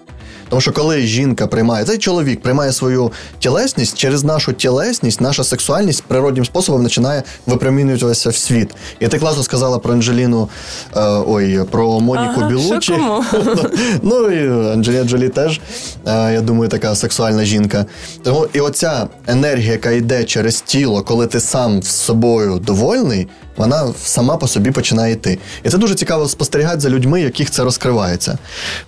Тому 0.50 0.62
що 0.62 0.72
коли 0.72 1.02
жінка 1.02 1.48
приймає, 1.48 1.86
цей 1.86 1.98
чоловік 1.98 2.42
приймає 2.42 2.74
свою 2.74 3.12
тілесність, 3.40 3.98
через 3.98 4.24
нашу 4.24 4.54
тілесність, 4.54 5.22
наша 5.22 5.44
сексуальність 5.44 6.04
природнім 6.04 6.46
способом 6.46 6.84
починає 6.84 7.24
випромінюватися 7.46 8.30
в 8.30 8.36
світ. 8.36 8.76
І 9.00 9.08
ти 9.08 9.20
класно 9.20 9.44
сказала 9.44 9.80
про 9.80 9.94
Анджеліну, 9.94 10.50
е, 10.96 11.02
ой, 11.28 11.64
про 11.72 12.00
Моніку 12.00 12.34
Ага, 12.38 12.50
Білучі. 12.50 12.94
ну 14.02 14.32
і 14.32 14.72
Анджеліна 14.74 15.04
Джолі 15.04 15.30
теж, 15.30 15.62
е, 16.08 16.34
я 16.34 16.42
думаю, 16.42 16.70
така 16.70 16.96
сексуальна 16.96 17.46
жінка. 17.46 17.86
Тому 18.24 18.48
і 18.54 18.60
оця 18.60 19.08
енергія, 19.28 19.72
яка 19.72 19.92
йде 19.92 20.24
через 20.24 20.62
тіло, 20.62 21.04
коли 21.04 21.28
ти 21.28 21.40
сам 21.40 21.84
з 21.84 21.88
собою 21.88 22.60
довольний, 22.60 23.28
вона 23.60 23.94
сама 24.04 24.38
по 24.38 24.48
собі 24.48 24.72
починає 24.72 25.14
йти. 25.14 25.40
І 25.64 25.70
це 25.70 25.78
дуже 25.78 25.96
цікаво 25.96 26.28
спостерігати 26.28 26.80
за 26.80 26.90
людьми, 26.90 27.22
яких 27.22 27.52
це 27.52 27.64
розкривається. 27.64 28.38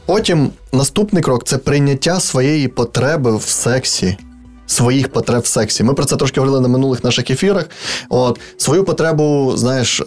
Потім 0.06 0.50
наступний 0.74 1.24
крок 1.24 1.44
це 1.44 1.58
прийняття 1.58 2.20
своєї 2.20 2.68
потреби 2.68 3.38
в 3.38 3.42
сексі. 3.44 4.18
Своїх 4.72 5.08
потреб 5.12 5.42
в 5.42 5.46
сексі. 5.48 5.84
Ми 5.84 5.94
про 5.94 6.06
це 6.06 6.16
трошки 6.16 6.40
говорили 6.40 6.62
на 6.62 6.68
минулих 6.68 7.04
наших 7.04 7.30
ефірах. 7.32 7.66
От 8.10 8.40
свою 8.58 8.84
потребу, 8.84 9.54
знаєш, 9.58 10.00
е, 10.00 10.04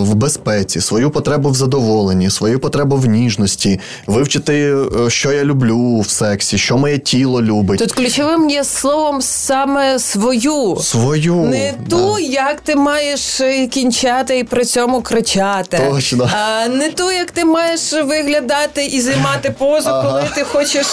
в 0.00 0.14
безпеці, 0.14 0.80
свою 0.80 1.10
потребу 1.10 1.50
в 1.50 1.54
задоволенні, 1.54 2.30
свою 2.30 2.58
потребу 2.58 2.96
в 2.96 3.06
ніжності, 3.06 3.80
вивчити, 4.06 4.76
е, 5.06 5.10
що 5.10 5.32
я 5.32 5.44
люблю 5.44 6.00
в 6.00 6.08
сексі, 6.08 6.58
що 6.58 6.76
моє 6.78 6.98
тіло 6.98 7.42
любить. 7.42 7.78
Тут 7.78 7.92
ключовим 7.92 8.50
є 8.50 8.64
словом 8.64 9.22
саме 9.22 9.98
свою. 9.98 10.76
Свою 10.80 11.34
Не 11.34 11.74
да. 11.86 11.96
ту, 11.96 12.18
як 12.18 12.60
ти 12.60 12.76
маєш 12.76 13.40
е, 13.40 13.66
кінчати 13.66 14.38
і 14.38 14.44
при 14.44 14.64
цьому 14.64 15.02
кричати. 15.02 15.80
Точно. 15.90 16.30
А 16.32 16.68
не 16.68 16.90
ту, 16.90 17.12
як 17.12 17.30
ти 17.30 17.44
маєш 17.44 17.92
виглядати 17.92 18.86
і 18.86 19.00
займати 19.00 19.54
позу, 19.58 19.88
Ага. 19.90 20.08
коли 20.08 20.22
ти 20.34 20.44
хочеш 20.44 20.86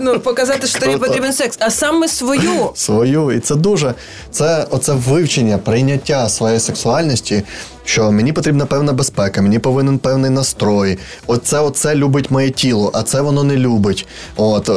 ну, 0.00 0.20
показати, 0.20 0.66
що 0.66 0.78
тобі 0.78 0.96
потрібен 0.96 1.32
секс, 1.32 1.56
а 1.60 1.70
саме 1.70 2.08
свою. 2.08 2.51
Свою. 2.74 3.32
І 3.32 3.40
це 3.40 3.54
дуже 3.54 3.94
це 4.30 4.66
оце 4.70 4.92
вивчення, 4.92 5.58
прийняття 5.58 6.28
своєї 6.28 6.60
сексуальності. 6.60 7.42
Що 7.84 8.12
мені 8.12 8.32
потрібна 8.32 8.66
певна 8.66 8.92
безпека, 8.92 9.42
мені 9.42 9.58
повинен 9.58 9.98
певний 9.98 10.30
настрой. 10.30 10.98
Оце, 11.26 11.60
оце 11.60 11.94
любить 11.94 12.30
моє 12.30 12.50
тіло, 12.50 12.90
а 12.94 13.02
це 13.02 13.20
воно 13.20 13.44
не 13.44 13.56
любить. 13.56 14.06
От 14.36 14.68
е, 14.68 14.72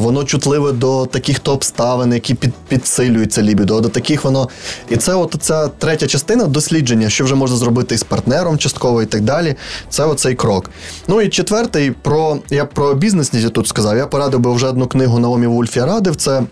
воно 0.00 0.24
чутливе 0.24 0.72
до 0.72 1.06
таких 1.06 1.38
то 1.38 1.52
обставин, 1.52 2.12
які 2.12 2.34
під, 2.34 2.54
підсилюють 2.68 3.32
це 3.32 3.42
лібідо, 3.42 3.80
до 3.80 3.88
таких 3.88 4.24
воно. 4.24 4.48
І 4.88 4.96
це 4.96 5.14
от 5.14 5.36
ця 5.40 5.68
третя 5.68 6.06
частина 6.06 6.44
дослідження, 6.44 7.08
що 7.08 7.24
вже 7.24 7.34
можна 7.34 7.56
зробити 7.56 7.94
із 7.94 8.02
партнером 8.02 8.58
частково 8.58 9.02
і 9.02 9.06
так 9.06 9.20
далі. 9.20 9.54
Це 9.88 10.04
оцей 10.04 10.34
крок. 10.34 10.70
Ну 11.08 11.20
і 11.20 11.28
четвертий, 11.28 11.90
про 11.90 12.38
я 12.50 12.64
про 12.64 12.94
бізнес 12.94 13.30
тут 13.30 13.68
сказав. 13.68 13.96
Я 13.96 14.06
порадив 14.06 14.40
би 14.40 14.54
вже 14.54 14.66
одну 14.66 14.86
книгу 14.86 15.18
Наомі 15.18 15.46
Вульф 15.46 15.76
я 15.76 15.86
радив. 15.86 16.16
Це 16.16 16.42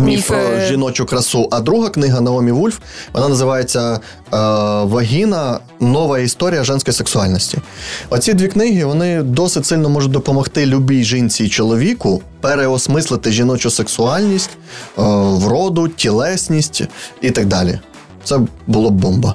Міф 0.00 0.28
про 0.28 0.36
е, 0.36 0.66
жіночу 0.68 1.06
красу. 1.06 1.48
А 1.50 1.60
друга 1.60 1.88
книга 1.88 2.20
Наомі 2.20 2.52
Вульф, 2.52 2.78
вона 3.12 3.28
називається 3.28 3.92
е, 3.92 3.98
Вагіна. 4.84 5.60
Нова 5.80 6.18
історія 6.18 6.64
женської 6.64 6.94
сексуальності. 6.94 7.58
Оці 8.10 8.34
дві 8.34 8.48
книги 8.48 8.84
вони 8.84 9.22
досить 9.22 9.66
сильно 9.66 9.88
можуть 9.88 10.12
допомогти 10.12 10.66
любій 10.66 11.04
жінці 11.04 11.44
і 11.44 11.48
чоловіку 11.48 12.22
переосмислити 12.40 13.32
жіночу 13.32 13.70
сексуальність, 13.70 14.50
е, 14.50 15.02
вроду, 15.14 15.88
тілесність 15.88 16.82
і 17.20 17.30
так 17.30 17.46
далі. 17.46 17.80
Це 18.24 18.40
було 18.66 18.90
б 18.90 18.94
бомба. 18.94 19.34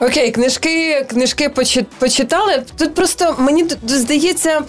Окей, 0.00 0.30
книжки, 0.30 1.06
книжки 1.10 1.48
почи- 1.48 1.84
почитали. 1.98 2.62
Тут 2.76 2.94
просто 2.94 3.34
мені 3.38 3.64
здається, 3.86 4.60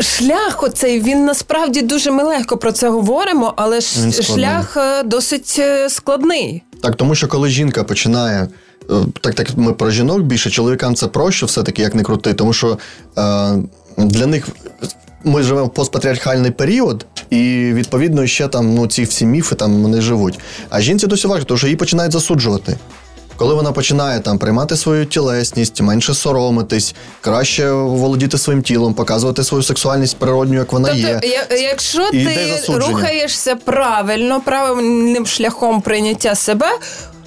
шлях 0.00 0.62
оцей 0.62 1.00
він 1.00 1.24
насправді 1.24 1.82
дуже 1.82 2.10
ми 2.10 2.22
легко 2.22 2.56
про 2.56 2.72
це 2.72 2.88
говоримо, 2.88 3.52
але 3.56 3.80
ж 3.80 4.22
шлях 4.22 4.76
е, 4.76 5.02
досить 5.02 5.56
е, 5.58 5.88
складний. 5.90 6.62
Так, 6.82 6.96
тому 6.96 7.14
що 7.14 7.28
коли 7.28 7.48
жінка 7.50 7.84
починає. 7.84 8.48
е, 8.90 8.94
Так, 9.20 9.34
так 9.34 9.48
ми 9.56 9.72
про 9.72 9.90
жінок 9.90 10.20
більше, 10.22 10.50
чоловікам 10.50 10.94
це 10.94 11.06
проще, 11.06 11.46
все-таки 11.46 11.82
як 11.82 11.94
не 11.94 12.02
крути, 12.02 12.34
тому 12.34 12.52
що 12.52 12.78
е, 13.18 13.52
для 13.98 14.26
них 14.26 14.48
ми 15.24 15.42
живемо 15.42 15.66
в 15.66 15.74
постпатріархальний 15.74 16.50
період, 16.50 17.06
і 17.30 17.36
відповідно 17.74 18.26
ще 18.26 18.48
там 18.48 18.74
ну, 18.74 18.86
ці 18.86 19.04
всі 19.04 19.26
міфи 19.26 19.54
там 19.54 19.82
вони 19.82 20.00
живуть. 20.00 20.38
А 20.70 20.80
жінці 20.80 21.06
досі 21.06 21.26
важко, 21.26 21.44
тому 21.44 21.58
що 21.58 21.66
її 21.66 21.76
починають 21.76 22.12
засуджувати. 22.12 22.76
Коли 23.40 23.54
вона 23.54 23.72
починає 23.72 24.20
там 24.20 24.38
приймати 24.38 24.76
свою 24.76 25.06
тілесність, 25.06 25.80
менше 25.80 26.14
соромитись, 26.14 26.94
краще 27.20 27.70
володіти 27.72 28.38
своїм 28.38 28.62
тілом, 28.62 28.94
показувати 28.94 29.44
свою 29.44 29.62
сексуальність 29.62 30.16
природню, 30.16 30.58
як 30.58 30.72
вона 30.72 30.90
є. 30.90 31.08
Тобто, 31.12 31.26
я- 31.26 31.58
якщо 31.58 32.08
І 32.12 32.24
ти 32.24 32.62
рухаєшся 32.68 33.56
правильно, 33.56 34.40
правильним 34.40 35.26
шляхом 35.26 35.80
прийняття 35.80 36.34
себе. 36.34 36.66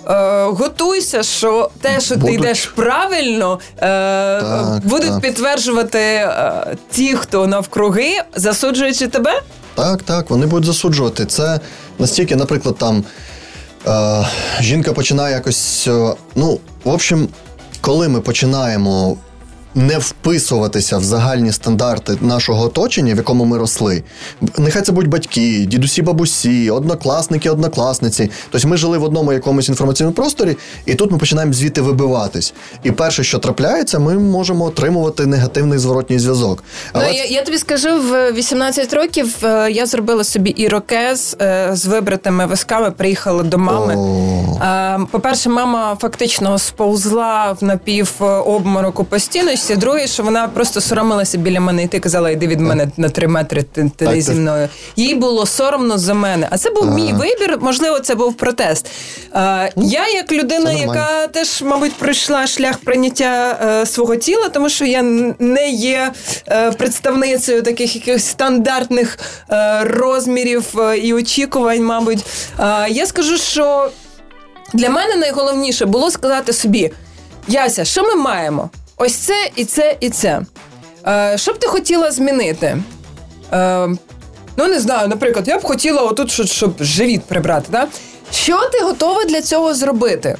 Е, 0.07 0.43
готуйся, 0.43 1.23
що 1.23 1.69
те, 1.81 1.99
що 1.99 2.15
Будуть. 2.15 2.29
ти 2.29 2.33
йдеш 2.35 2.65
правильно, 2.65 3.59
е, 3.77 3.79
Так, 4.41 4.81
будуть 4.85 5.09
так. 5.09 5.21
підтверджувати 5.21 5.99
е, 5.99 6.75
ті, 6.91 7.13
хто 7.15 7.47
навкруги, 7.47 8.11
засуджуючи 8.35 9.07
тебе. 9.07 9.41
Так, 9.75 10.03
так, 10.03 10.29
вони 10.29 10.45
будуть 10.45 10.65
засуджувати. 10.65 11.25
Це 11.25 11.59
настільки, 11.99 12.35
наприклад, 12.35 12.77
там 12.77 13.03
жінка 14.59 14.93
починає 14.93 15.35
якось. 15.35 15.87
е, 15.87 16.13
ну, 16.35 16.59
в 16.83 16.89
общем, 16.89 17.27
коли 17.81 18.09
ми 18.09 18.21
починаємо 18.21 19.17
не 19.75 19.97
вписуватися 19.97 20.97
в 20.97 21.03
загальні 21.03 21.51
стандарти 21.51 22.17
нашого 22.21 22.65
оточення, 22.65 23.13
в 23.13 23.17
якому 23.17 23.45
ми 23.45 23.57
росли, 23.57 24.03
нехай 24.57 24.81
це 24.81 24.91
будуть 24.91 25.09
батьки, 25.09 25.65
дідусі, 25.67 26.01
бабусі, 26.01 26.69
однокласники, 26.69 27.49
однокласниці. 27.49 28.31
Тобто 28.51 28.67
ми 28.67 28.77
жили 28.77 28.97
в 28.97 29.03
одному 29.03 29.33
якомусь 29.33 29.69
інформаційному 29.69 30.13
просторі, 30.13 30.57
і 30.85 30.95
тут 30.95 31.11
ми 31.11 31.17
починаємо 31.17 31.53
звідти 31.53 31.81
вибиватись. 31.81 32.53
І 32.83 32.91
перше, 32.91 33.23
що 33.23 33.39
трапляється, 33.39 33.99
ми 33.99 34.13
можемо 34.13 34.65
отримувати 34.65 35.25
негативний 35.25 35.79
зворотній 35.79 36.19
зв'язок. 36.19 36.63
Ну, 36.95 37.01
я, 37.01 37.25
я 37.25 37.41
тобі 37.41 37.57
скажу, 37.57 37.89
в 37.89 38.31
18 38.31 38.93
років 38.93 39.35
е, 39.43 39.71
я 39.71 39.85
зробила 39.85 40.23
собі 40.23 40.49
ірокез 40.49 41.37
е, 41.41 41.69
з 41.73 41.85
вибритими 41.85 42.45
висками, 42.45 42.91
приїхала 42.91 43.43
до 43.43 43.57
мами. 43.57 43.95
О. 43.97 44.63
Е, 44.63 44.99
По-перше, 45.11 45.49
мама 45.49 45.97
фактично 46.01 46.59
сповзла 46.59 47.57
в 47.61 47.63
напів 47.63 48.11
е, 48.21 48.25
по. 49.67 49.75
Друге, 49.75 50.07
що 50.07 50.23
вона 50.23 50.47
просто 50.47 50.81
соромилася 50.81 51.37
біля 51.37 51.59
мене, 51.59 51.83
і 51.83 51.87
ти 51.87 51.99
казала, 51.99 52.29
йди 52.29 52.47
від 52.47 52.59
мене 52.59 52.87
на 52.97 53.09
три 53.09 53.27
метри, 53.27 53.63
ти, 53.63 53.91
ти 53.95 54.05
не 54.07 54.21
зі 54.21 54.31
мною. 54.31 54.69
Їй 54.95 55.15
було 55.15 55.45
соромно 55.45 55.97
за 55.97 56.13
мене. 56.13 56.47
А 56.51 56.57
це 56.57 56.69
був 56.69 56.91
мій 56.91 57.13
вибір, 57.13 57.57
можливо, 57.61 57.99
це 57.99 58.15
був 58.15 58.33
протест. 58.33 58.87
Е, 59.35 59.71
Я, 59.75 60.07
як 60.07 60.31
людина, 60.31 60.71
яка 60.71 61.27
теж, 61.27 61.61
мабуть, 61.61 61.93
пройшла 61.93 62.47
шлях 62.47 62.77
прийняття 62.77 63.59
е, 63.81 63.85
свого 63.85 64.15
тіла, 64.15 64.49
тому 64.49 64.69
що 64.69 64.85
я 64.85 65.01
не 65.39 65.69
є 65.69 66.11
е, 66.47 66.71
представницею 66.71 67.61
таких 67.63 67.95
якихось 67.95 68.25
стандартних 68.25 69.19
е, 69.51 69.83
розмірів 69.83 70.79
е, 70.79 70.97
і 70.97 71.13
очікувань, 71.13 71.83
мабуть. 71.83 72.25
Я 72.89 73.05
скажу, 73.05 73.37
що 73.37 73.89
для 74.73 74.89
мене 74.89 75.15
найголовніше 75.15 75.85
було 75.85 76.11
сказати 76.11 76.53
собі: 76.53 76.91
Яся, 77.47 77.85
що 77.85 78.03
ми 78.03 78.15
маємо? 78.15 78.69
Ось 79.05 79.15
це 79.15 79.49
і 79.55 79.65
це 79.65 79.97
і 79.99 80.09
це. 80.09 80.41
Е, 81.07 81.37
що 81.37 81.53
б 81.53 81.59
ти 81.59 81.67
хотіла 81.67 82.11
змінити? 82.11 82.77
Е, 83.53 83.87
Ну 84.57 84.67
не 84.67 84.79
знаю, 84.79 85.07
наприклад, 85.07 85.47
я 85.47 85.59
б 85.59 85.63
хотіла 85.63 86.01
отут, 86.01 86.31
щоб, 86.31 86.47
щоб 86.47 86.73
живіт 86.79 87.23
прибрати. 87.23 87.67
Да? 87.71 87.87
Що 88.31 88.69
ти 88.69 88.79
готова 88.79 89.25
для 89.25 89.41
цього 89.41 89.73
зробити? 89.73 90.37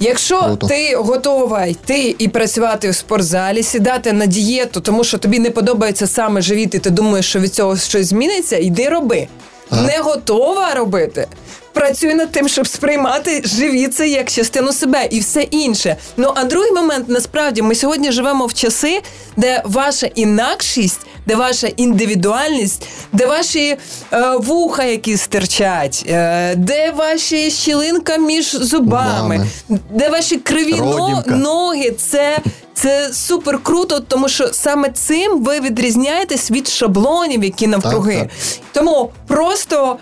Якщо 0.00 0.42
Круто. 0.42 0.66
ти 0.66 0.96
готова 0.96 1.64
йти 1.64 2.16
і 2.18 2.28
працювати 2.28 2.90
в 2.90 2.94
спортзалі, 2.94 3.62
сідати 3.62 4.12
на 4.12 4.26
дієту, 4.26 4.80
тому 4.80 5.04
що 5.04 5.18
тобі 5.18 5.38
не 5.38 5.50
подобається 5.50 6.06
саме 6.06 6.42
живіт, 6.42 6.74
і 6.74 6.78
ти 6.78 6.90
думаєш, 6.90 7.28
що 7.28 7.40
від 7.40 7.54
цього 7.54 7.76
щось 7.76 8.06
зміниться, 8.06 8.56
йди 8.56 8.88
роби. 8.88 9.28
Не 9.70 9.98
готова 9.98 10.74
робити. 10.74 11.28
Працюй 11.74 12.14
над 12.14 12.30
тим, 12.32 12.48
щоб 12.48 12.66
сприймати 12.66 13.42
живіт 13.44 13.94
це 13.94 14.08
як 14.08 14.30
частину 14.30 14.72
себе 14.72 15.06
і 15.10 15.20
все 15.20 15.42
інше. 15.42 15.96
Ну 16.16 16.32
а 16.34 16.44
другий 16.44 16.72
момент, 16.72 17.08
насправді, 17.08 17.62
ми 17.62 17.74
сьогодні 17.74 18.12
живемо 18.12 18.46
в 18.46 18.54
часи, 18.54 19.00
де 19.36 19.62
ваша 19.64 20.06
інакшість, 20.14 21.00
де 21.26 21.34
ваша 21.34 21.66
індивідуальність, 21.66 22.86
де 23.12 23.26
ваші 23.26 23.76
е, 24.12 24.36
вуха, 24.36 24.84
які 24.84 25.16
стирчать, 25.16 26.04
е, 26.08 26.54
де 26.56 26.90
ваші 26.90 27.50
щілинка 27.50 28.16
між 28.16 28.50
зубами, 28.52 28.66
Зубами. 28.68 29.46
де 29.90 30.08
ваші 30.08 30.36
криві 30.36 30.72
Родімка. 30.80 31.30
ноги, 31.30 31.90
це. 31.90 32.38
Це 32.76 33.10
супер 33.12 33.58
круто, 33.62 34.00
тому 34.00 34.28
що 34.28 34.48
саме 34.52 34.90
цим 34.90 35.42
ви 35.44 35.60
відрізняєтесь 35.60 36.50
від 36.50 36.68
шаблонів, 36.68 37.44
які 37.44 37.66
навкруги. 37.66 38.16
Так, 38.16 38.28
Тому 38.72 39.10
просто 39.26 39.96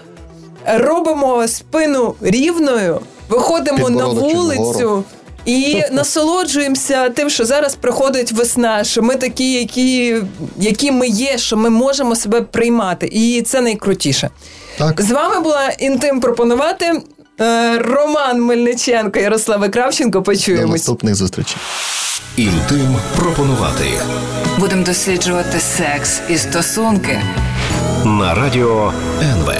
робимо 0.67 1.49
спину 1.49 2.15
рівною, 2.21 3.01
виходимо 3.29 3.91
на 3.91 4.07
вулицю. 4.07 4.63
вгору. 4.63 5.05
І 5.45 5.83
насолоджуємося 5.93 7.09
тим, 7.11 7.31
що 7.31 7.45
зараз 7.45 7.75
приходить 7.75 8.33
весна, 8.33 8.85
що 8.85 9.03
ми 9.03 9.17
такі, 9.17 9.53
які, 9.53 10.17
які 10.57 10.91
ми 10.91 11.07
є, 11.09 11.39
що 11.39 11.57
ми 11.57 11.71
можемо 11.71 12.17
себе 12.17 12.41
приймати. 12.43 13.07
І 13.13 13.43
це 13.43 13.61
найкрутіше. 13.61 14.31
Так. 14.79 15.01
З 15.03 15.11
вами 15.11 15.41
була 15.41 15.69
інтим 15.79 16.21
пропонувати. 16.21 16.93
е, 17.41 17.79
Роман 17.79 18.43
Мельниченко, 18.43 19.19
Ярослава 19.21 19.69
Кравченко. 19.69 20.19
До 20.19 20.23
Почуємось. 20.23 20.71
наступних 20.71 21.15
зустрічей. 21.15 21.57
Інтим 22.37 22.97
пропонувати 23.17 23.85
Будемо 24.59 24.85
досліджувати 24.85 25.59
секс 25.61 26.21
і 26.29 26.39
стосунки. 26.39 27.21
на 28.05 28.35
радіо 28.35 28.93
НВ. 29.23 29.52